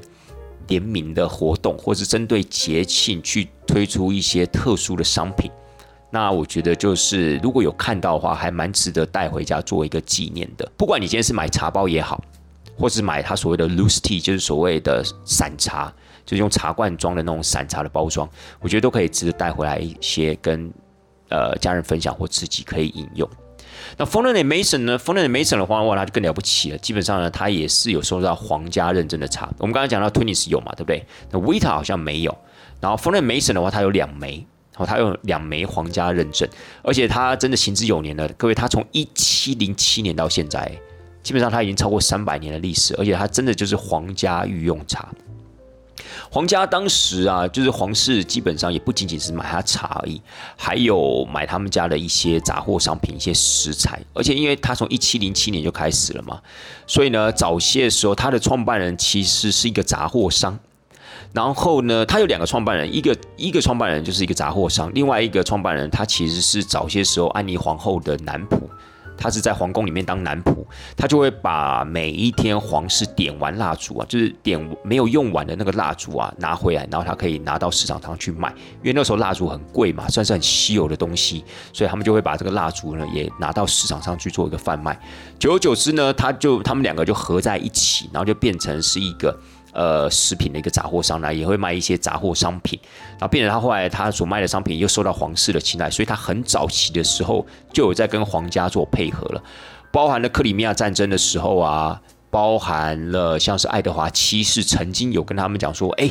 [0.67, 5.49] 联名的活动，或是针对节庆去推出一些特殊的商品。
[6.09, 10.69] 那我觉得就是如果有看到的话，还蛮值得带回家做一个纪念的。
[10.75, 12.21] 不管你今天是买茶包也好。
[12.81, 15.93] 或是买它所谓的 loose tea，就是所谓的散茶，
[16.25, 18.27] 就是用茶罐装的那种散茶的包装，
[18.59, 20.73] 我觉得都可以值得带回来一些跟
[21.29, 23.29] 呃家人分享或自己可以饮用。
[23.97, 26.77] 那 f o r e n Mason 呢 f o r e n Mason 的话，哇，它就更了不起了。
[26.79, 29.49] 基本上呢，它也是有收到皇家认证的茶。
[29.57, 31.05] 我们刚才讲到 Twinings 有嘛，对不对？
[31.31, 32.37] 那 Vita 好像没有。
[32.79, 36.47] 然后 f o r e n Mason 的话，它有两枚，然后，它有两枚皇家认证，
[36.83, 38.27] 而且它真的行之有年了。
[38.29, 40.71] 各位，它从一七零七年到现在，
[41.23, 45.07] 基本上它已经超过三百年的历史，而且它真的就是皇家御用茶。
[46.29, 50.21] 皇家当时啊，就是皇室基本上也不仅仅是买他茶而已，
[50.55, 54.01] 还有买他们家的一些杂货商品、一些食材。
[54.13, 56.41] 而且因为他从一七零七年就开始了嘛，
[56.87, 60.57] 所以呢，早些时候他的创办人其实是一个杂货商。
[61.33, 68.57] 然后呢，他有两个创办人，一个一个创办人就是一个杂货商，另外一个创办人他其实是早些时候安妮皇后的男仆。
[69.21, 70.65] 他是在皇宫里面当男仆，
[70.97, 78.49] 他就会把每一天皇室点完蜡烛啊，就是点没有用完的那个蜡烛啊拿回来，然后他可以拿到市场上去卖，
[78.81, 84.99] 因为那时候蜡烛很贵嘛，算是很稀有的东西，所以他们就会把这个蜡烛呢也拿到市场上去做一个贩卖。
[85.37, 89.37] 久而久之呢，他就他们两个就合在一起，然后就变成是一个。
[89.73, 92.79] 呃，食品的一个杂货商呢，也会卖一些杂货商品，
[93.11, 99.43] 然后变成他后来他所卖的商品又受到皇室的青睐，所以他很早期的时候就有在跟皇家做配合了，
[99.91, 106.09] 包含了克里米亚战争的时候啊，包含了像是爱德华七世曾经有跟他们讲说，哎，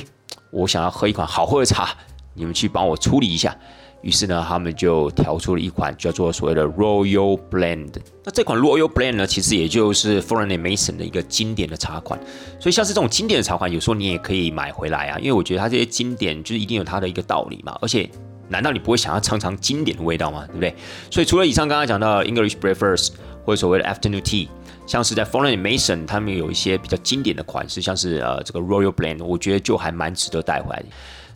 [0.50, 1.90] 我想要喝一款好喝的茶，
[2.34, 3.54] 你们去帮我处理一下。
[4.02, 7.90] 于是呢，他们就调出了一款叫做所谓的 Royal Blend。
[8.24, 12.18] 那这款 Royal Blend 呢，其实也就是 f o r e i g n Mason 的一个经典的茶款。
[12.58, 17.76] 所以像是这种经典的茶款，有时候你也可以买回来啊，因为我觉得它这些经典就是一定有它的一个道理嘛。
[17.82, 18.08] 而且，
[18.48, 20.46] 难道你不会想要尝尝经典的味道吗？
[20.46, 20.74] 对不对？
[21.10, 23.10] 所以除了以上刚刚讲到 English Breakfast
[23.44, 24.48] 或者所谓的 Afternoon Tea，
[24.86, 30.82] 像是在 f o r e i g n Mason 他们有一些比较经典的款式，像是呃这个 Royal Blend，我觉得就还蛮值得带回来。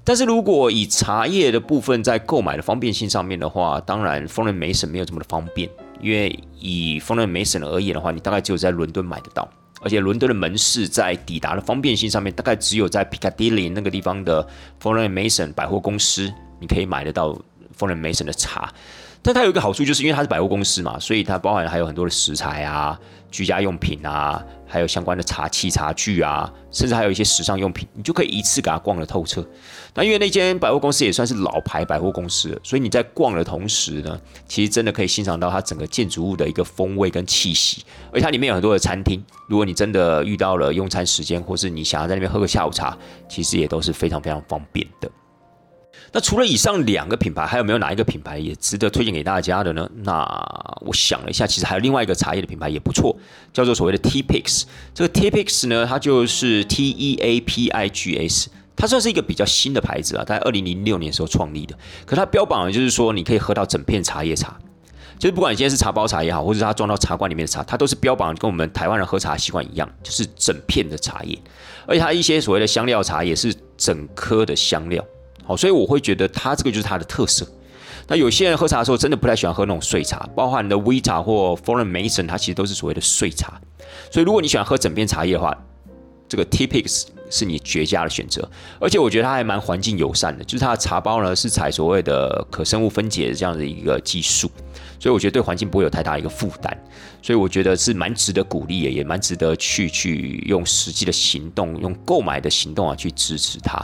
[0.07, 7.27] 但是如果以茶叶的部分在购买的方便性上面的话，当然 f o r e i g n Mason 没有这么的方便，因为以 f o r e i
[7.27, 9.49] g n Mason 而言的话，你大概只有在伦敦买得到，
[9.81, 14.47] 而且伦敦的门市在抵达的方便性上面，大概只有在 Piccadilly 那个地方的
[14.79, 16.31] f o r e i g n Mason 百货公司，
[16.61, 17.31] 你可以买得到
[17.75, 18.71] f o r e i g n Mason 的茶。
[19.23, 23.01] 但它有一个好处，就是因为它是百货公司嘛，所以它包含还有很多的食材啊、
[23.35, 29.45] 居家用品啊，还有相关的茶器、茶具啊，甚至还有一些时尚用品，你就可以一次给它逛了透彻。
[29.93, 37.85] 那因为那间百货公司也算是老牌百货公司了，所以你在逛的同时呢，其实真的可以欣赏到它整个建筑物的一个风味跟气息。
[38.13, 42.97] 而它里面有很多的餐厅，如果你真的遇到了用餐时间，或是你想要在那边喝个下午茶，
[43.29, 45.11] 其实也都是非常非常方便的。
[46.15, 49.91] 那除了以上两个品牌，还有没有哪一个品牌也值得推荐给大家的呢？
[50.05, 50.25] 那
[50.83, 53.17] 我想了一下，其实还有另外一个茶叶的品牌也不错，
[53.53, 54.63] 叫做所谓的 T Pix。
[54.95, 61.77] 这个 T Pix 呢，它就是 T E A P I G S，它算是一个比较新的牌子啊，在二零零六年时候创立的。
[62.07, 64.57] 可它标榜的就是说，你可以喝到整片茶叶茶，
[65.19, 71.37] 就是不管你今天是茶包茶也好，或者它装到茶罐里面的茶，它都是标榜跟我们台湾人喝茶习惯一样，就是整片的茶叶，
[71.89, 75.05] 而且它一些所谓的香料茶也是整颗的香料。
[75.45, 77.47] 好，所以我会觉得它这个就是它的特色。
[78.07, 83.61] 那有些人喝茶的时候，真的不太喜欢喝那种碎茶，包含的 V 茶或 Foreign Mason，它其实都是所谓的碎茶。
[84.11, 85.57] 所以如果你喜欢喝整片茶叶的话，
[86.29, 88.47] 这个 T Pix 是你绝佳的选择。
[88.79, 94.51] 而且我觉得它还蛮环境友善的，就是它的茶包呢是采所谓的可生物分解的这样的一个技术，
[94.99, 96.77] 所以我觉得对环境不会有太大一个负担。
[97.23, 103.83] 所以我觉得是蛮值得鼓励，也蛮值得去去用实际的行动，用购买的行动啊去支持它。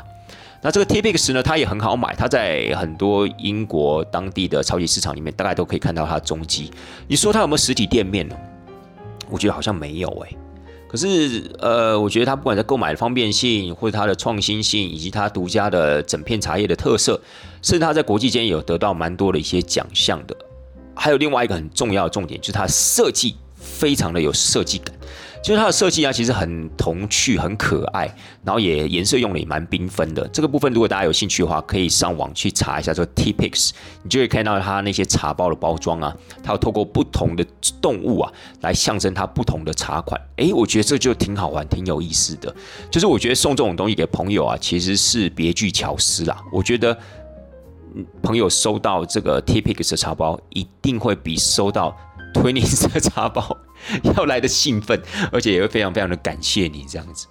[0.62, 6.70] 那这个 T Pix 呢，它也很好买，它在很多英国当地的超级市场里面，大概都可以看到它的踪迹。
[7.08, 8.36] 你说它有没有实体店面呢？
[9.30, 10.36] 我觉得好像没有诶。
[10.86, 17.18] 可是，呃，我觉得它不管在购买的方便性，或者它的创新性，以及它独家的整片茶叶的特色，
[17.62, 20.36] 甚至它在国际间有得到蛮多的一些奖项的。
[20.94, 24.94] 还有另外一个很重要的重点，就是它设计非常的有设计感。
[25.42, 28.14] 就是它的设计啊，其实很童趣、很可爱，
[28.44, 30.28] 然后也颜色用的也蛮缤纷的。
[30.28, 33.70] 这个部分如果大家有兴趣的话，可以上网去查一下这个 T Pix，
[34.02, 37.46] 你就会看到它那些茶包的包装啊，它透过不同的
[37.80, 38.30] 动物啊
[38.60, 40.20] 来象征它不同的茶款。
[40.36, 42.54] 诶，我觉得这就挺好玩、挺有意思的。
[42.90, 46.36] 就是我觉得送这种东西给朋友啊，其实是别具巧思啦。
[46.52, 46.94] 我觉得
[48.22, 51.96] 朋友收到这个 T Pix 的茶包，一定会比收到
[52.34, 53.56] Twinings 的茶包。
[54.16, 55.00] 要来的兴奋，
[55.32, 57.26] 而且也会非常非常的感谢你这样子。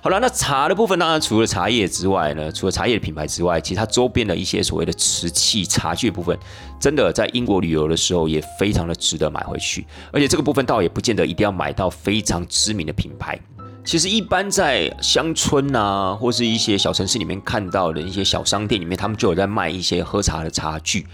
[0.00, 6.38] 好了，那茶的部分当然除了茶叶之外呢，除了茶叶的品牌之外，其他周边的一些所谓的瓷器茶具部分，
[6.78, 9.86] 真的在英国旅游的时候也非常的值得买回去。
[10.12, 13.38] 而且这个部分倒也不见得一定要买到非常知名的品牌。
[13.84, 21.06] 其实一般在乡村啊，或是一些小城市里面看到的一些小商店里面，他们就有在卖一些喝茶的茶具。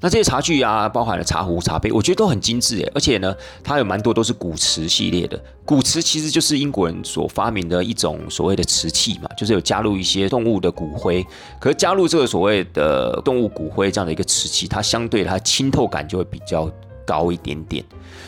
[0.00, 5.38] 那这些茶具啊，包含了茶壶、茶杯，我觉得都很精致诶，而且呢，它有蛮多都是古瓷系列的。
[5.64, 11.24] 古瓷其实就是英国人所发明的一种所谓的瓷器嘛，就是有加入一些动物的骨灰。
[11.60, 16.70] 可是加入这个所谓的动物骨灰这样的一个瓷器，它相对它清透感就会比较
[17.10, 17.84] 高一点点。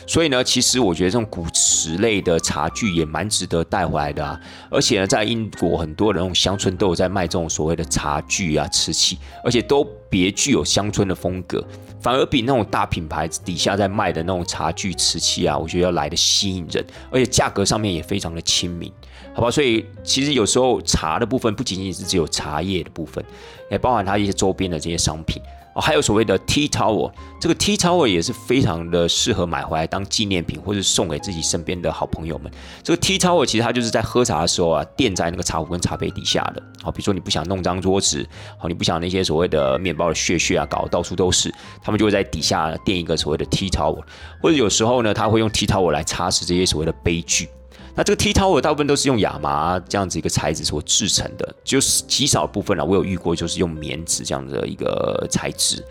[0.06, 4.40] 所以呢，其实我觉得这种古瓷类的茶具也蛮值得带回来的啊。
[4.68, 11.64] 而且呢，在英国很多的那种乡村都有在卖这种所谓的茶具啊、瓷器，而且都别具有乡村的风格，
[12.00, 18.92] 反而比那种大品牌底下在卖的那种茶具、瓷器啊，我觉得要来的吸引人，而且价格上面也非常的亲民，
[19.32, 19.50] 好吧？
[19.50, 23.24] 所以其实有时候茶的部分不仅仅是只有茶叶的部分，
[23.70, 25.40] 也包含它一些周边的这些商品。
[25.74, 27.10] 哦，还有所谓的 Tea Tower，
[27.40, 32.52] 这个 Tea Tower 也是非常的适合买回来当纪念品，或者送给自己身边的好朋友们。
[32.82, 36.62] 这个 Tea Tower 其实它就是在喝茶的时候啊，垫在那个茶壶跟茶杯底下的。
[36.82, 38.26] 好，比如说你不想弄脏桌子，
[38.58, 41.52] 好，你不想那些所谓的面包的屑屑啊，搞得到处都是，
[41.82, 44.02] 他们就会在底下垫一个所谓的 Tea Tower，
[44.42, 47.48] 或者有时候呢，他会用 Tea Tower 来擦拭这些所谓的杯具。
[47.94, 55.84] 那这个 T tower 大部分都是用亚麻这样子一个材质所制成的，就是极少部分啊，我有遇过就是用棉质这样的一个材质。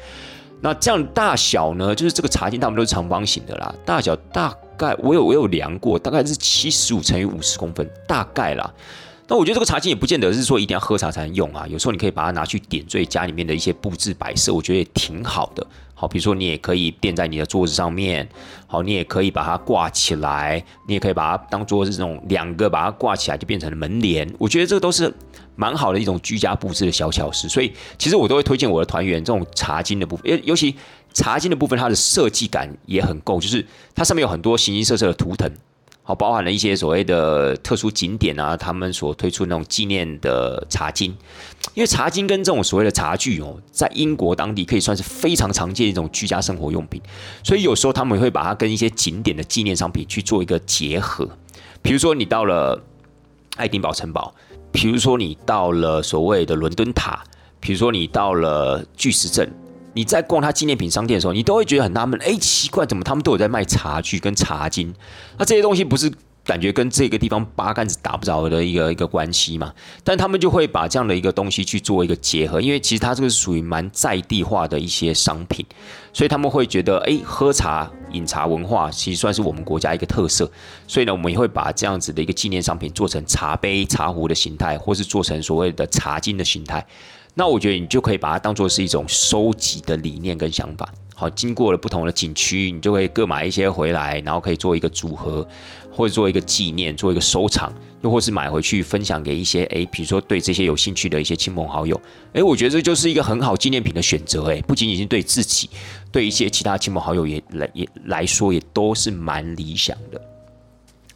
[0.62, 8.72] 那这样大小呢，就是这个茶巾大部分都是长方形的啦，大小大概我有我有量过，大概是七十五乘以五十公分，大概啦。
[9.28, 15.66] 那我觉得这个茶巾也不见得是说一定要喝茶才能用啊，有时候你可以把它拿去点缀家里面的一些布置摆设，我觉得也挺好的。
[16.02, 18.28] 好，比如说你也可以垫在你的桌子上面，
[18.66, 25.14] 好，你也可以把它挂起来，你也可以把它当做这种两个把它挂起来就变成门帘，我觉得这个都是
[25.56, 27.48] 蛮好的一种居家布置的小巧思。
[27.48, 30.76] 所以其实我都会推荐我的团员这种茶巾的部分，尤尤其
[31.14, 35.48] 茶巾的部分，它的设计感也很够，就是它上面有很多形形色色的图腾。
[36.04, 41.14] 好，包含了一些所谓的特殊景点啊，他们所推出那种纪念的茶巾，
[41.76, 47.00] 因为茶巾跟这种所谓的茶具哦，在英国当地可以算是非常常见一种居家生活用品，
[47.44, 51.30] 所以有时候他们会把它跟一些景点的纪念商品去做一个结合，
[51.84, 52.82] 比如说你到了
[53.58, 54.34] 爱丁堡城堡，
[54.72, 57.24] 比如说你到了所谓的伦敦塔，
[57.60, 59.61] 比如说你到了巨石阵。
[59.94, 64.94] 你在逛他纪念品商店的时候，你都会觉得很纳闷，哎，奇怪，怎么他们都有在卖茶具跟茶巾？
[65.38, 66.12] 那这些东西不是
[66.44, 69.72] 感觉跟这个地方八竿子打不着的一个一个关系嘛？
[70.04, 75.66] 但他们就会把这样的一个东西去做一个结合，因为其实它这个是属于蛮在地化的一些商品，
[76.14, 80.50] 所以他们会觉得，哎，喝茶饮茶文化其实算是我们国家一个特色，
[80.88, 86.84] 所以呢，我们也会把这样子的一个纪念商品做成茶杯、茶壶的形态，或是做成所谓的茶巾的形态。
[87.34, 90.88] 那我觉得你就可以把它当做是一种收集的理念跟想法。
[91.16, 95.48] 好，经过了不同的景区，你就会各买一些回来，然后可以做一个组合，
[95.92, 97.72] 或者做一个纪念，做一个收藏，
[98.02, 102.00] 又或是买回去分享给一些诶，比如说对这些有兴趣的一些亲朋好友。
[102.34, 104.46] 诶，我觉得这就是一个很好纪念品的选择。
[104.46, 105.70] 诶，不仅仅是对自己，
[106.12, 110.20] 对一些其他亲朋好友也来也来说，也都是蛮理想的。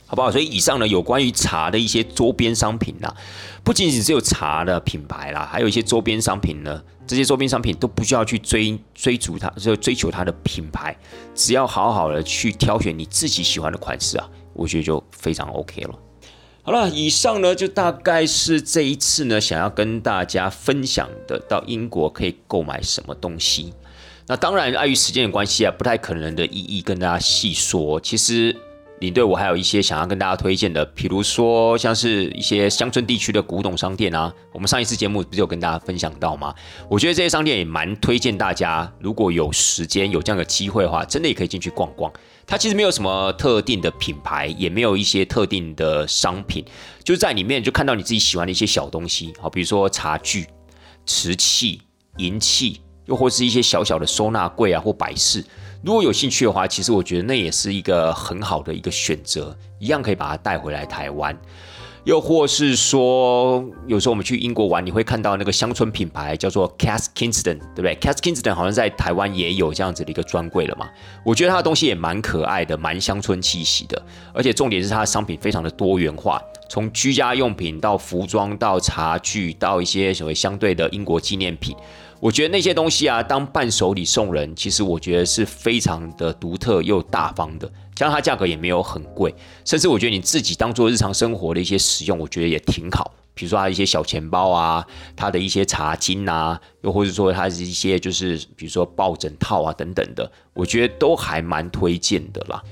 [0.07, 0.31] 好不好？
[0.31, 3.11] 所以以上呢，有关于茶的一些周边商品啦，
[3.65, 6.81] 不仅仅只有茶的品牌啦，还有一些周边商品呢。
[7.07, 10.95] 这些周边商品都不需要去追追逐它，就追求它的品牌，
[11.33, 15.95] 只要好好的去挑选你自己喜欢的款式啊，我觉得就非常 OK 了。
[16.61, 23.73] 好了，以上呢就大概是这一次呢想要跟大家分享的，到英国可以购买什么东西。
[24.27, 27.99] 那当然，碍于时间的关系啊，不太可能的一一跟大家细说。
[27.99, 28.55] 其实。
[28.99, 34.33] 领队，我还有一些想要跟大家推荐的，比如说像是一些乡村地区的古董商店啊。
[34.53, 36.55] 我们上一次节目不是有跟大家分享到吗？
[36.89, 42.11] 我觉得这些商店也蛮推荐大家，如果有时间有这样的机会的话，真的也可以进去逛逛。
[42.47, 46.63] 它其实没有什么特定的品牌，也没有一些特定的商品，
[47.03, 50.47] 就在里面就看到你自己喜欢的一些小东西，好，比如说茶具、
[51.05, 51.81] 瓷器、
[52.17, 55.43] 银器，又或是一些小小的收纳柜啊或摆饰。
[55.85, 61.37] 如果有兴趣的话，其实我觉得那也是一个很好的一个选择，一样可以把它带回来台湾。
[62.05, 70.89] 又或是说，有时候我们去英国玩，你会看到那个乡村品牌叫做 Cass Kingston，对不对？Cass Kingston 好像在台湾也有这样子的一个专柜了嘛。
[71.23, 74.01] 我觉得它的东西也蛮可爱的，蛮乡村气息的，
[74.33, 81.75] 而且重点是它的商品非常的多元化，从居家用品到服装到茶具到一些所谓相对的英国纪念品。
[82.25, 89.31] 我觉得那些东西啊，当伴手礼送人，其实我觉得是非常的独特又大方的，加上它价格也没有很贵，
[89.63, 93.13] 甚至我觉得你自己当做日常生活的一些使用，我觉得也挺好。
[93.35, 94.83] 比如说它一些小钱包啊，
[95.15, 102.63] 它的一些茶巾啊，又或者说它是一些就是比如说抱枕套啊等等的，我觉得都还蛮推荐的啦。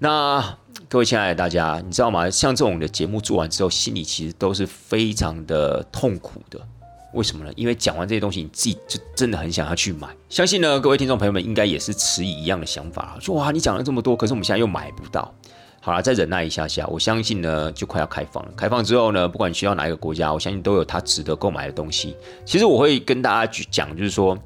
[0.00, 2.28] 那各位亲爱的大家，你知道吗？
[2.28, 6.60] 像这种的节目做完之后，心里其实都是非常的痛苦的。
[7.18, 7.52] 为什么呢？
[7.56, 10.06] 因为讲完这些东西，你自己就真的很想要去买。
[10.28, 15.34] 相信呢，各位听众朋友们应该也是持一样的想法，说哇，你讲了这么多，可是我们现在又买不到。
[15.80, 18.52] 好了，再忍耐一下下，我相信呢，就快要开放了。
[18.56, 22.14] 开放之后呢，不管你去到哪一个国家，我相信都有它值得购买的东西。
[22.44, 24.38] 其实我会跟大家去讲，就是说，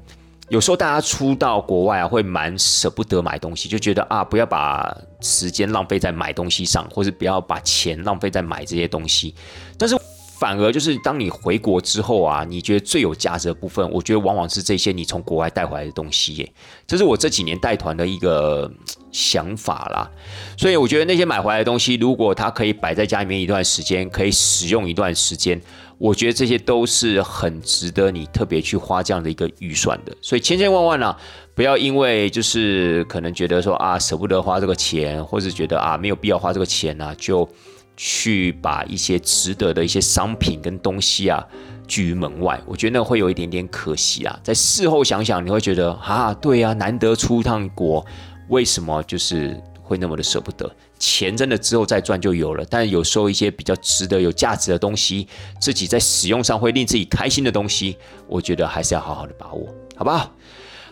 [0.49, 9.35] 有时候大家出到国外啊，会蛮舍不得买东西，就觉得啊，不要把时间浪费在买东西上，或是不要把钱浪费在买这些东西。
[9.77, 9.95] 但是。
[10.43, 16.53] 反而就是当你回国之后啊，你觉得最有价值的部分，我觉得往往是这些你从国外带回来的东西耶。
[16.85, 18.69] 这是我这几年带团的一个
[19.09, 20.11] 想法啦。
[20.57, 25.61] 所以我觉得那些买回来的东西，如果它可以摆在家里面一段时间，可以使用一段时间，
[25.97, 30.13] 我觉得这些都是很值得你特别去花这样的一个预算的。
[30.21, 31.15] 所以千千万万呢，
[31.55, 37.47] 不要因为就是可能觉得说啊舍不得花这个钱，或者觉得啊没有必要花这个钱呢，就。
[37.95, 41.45] 去把一些值得的一些商品跟东西啊
[41.87, 44.39] 拒于门外，我觉得那会有一点点可惜啊。
[44.41, 48.03] 在事后想想，你会觉得啊，对呀，难得出趟国，
[48.49, 50.69] 为什么就是会那么的舍不得？
[50.97, 55.27] 钱真的之后再赚就有了，但有时候一些比较值得、有价值的东西，
[55.59, 60.31] 自己在使用上会令自己开心的东西，我觉得还是要好好的把握，好不好？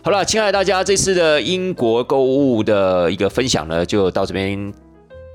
[0.02, 4.72] 好了，亲爱的大家，这次的英国购物的一个分享呢，就到这边。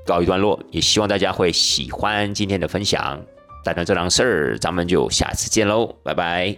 [0.08, 3.20] 告一段落也希望大家会喜欢今天的分享。
[3.62, 6.56] 但是这档事儿咱们就下次见喽拜拜。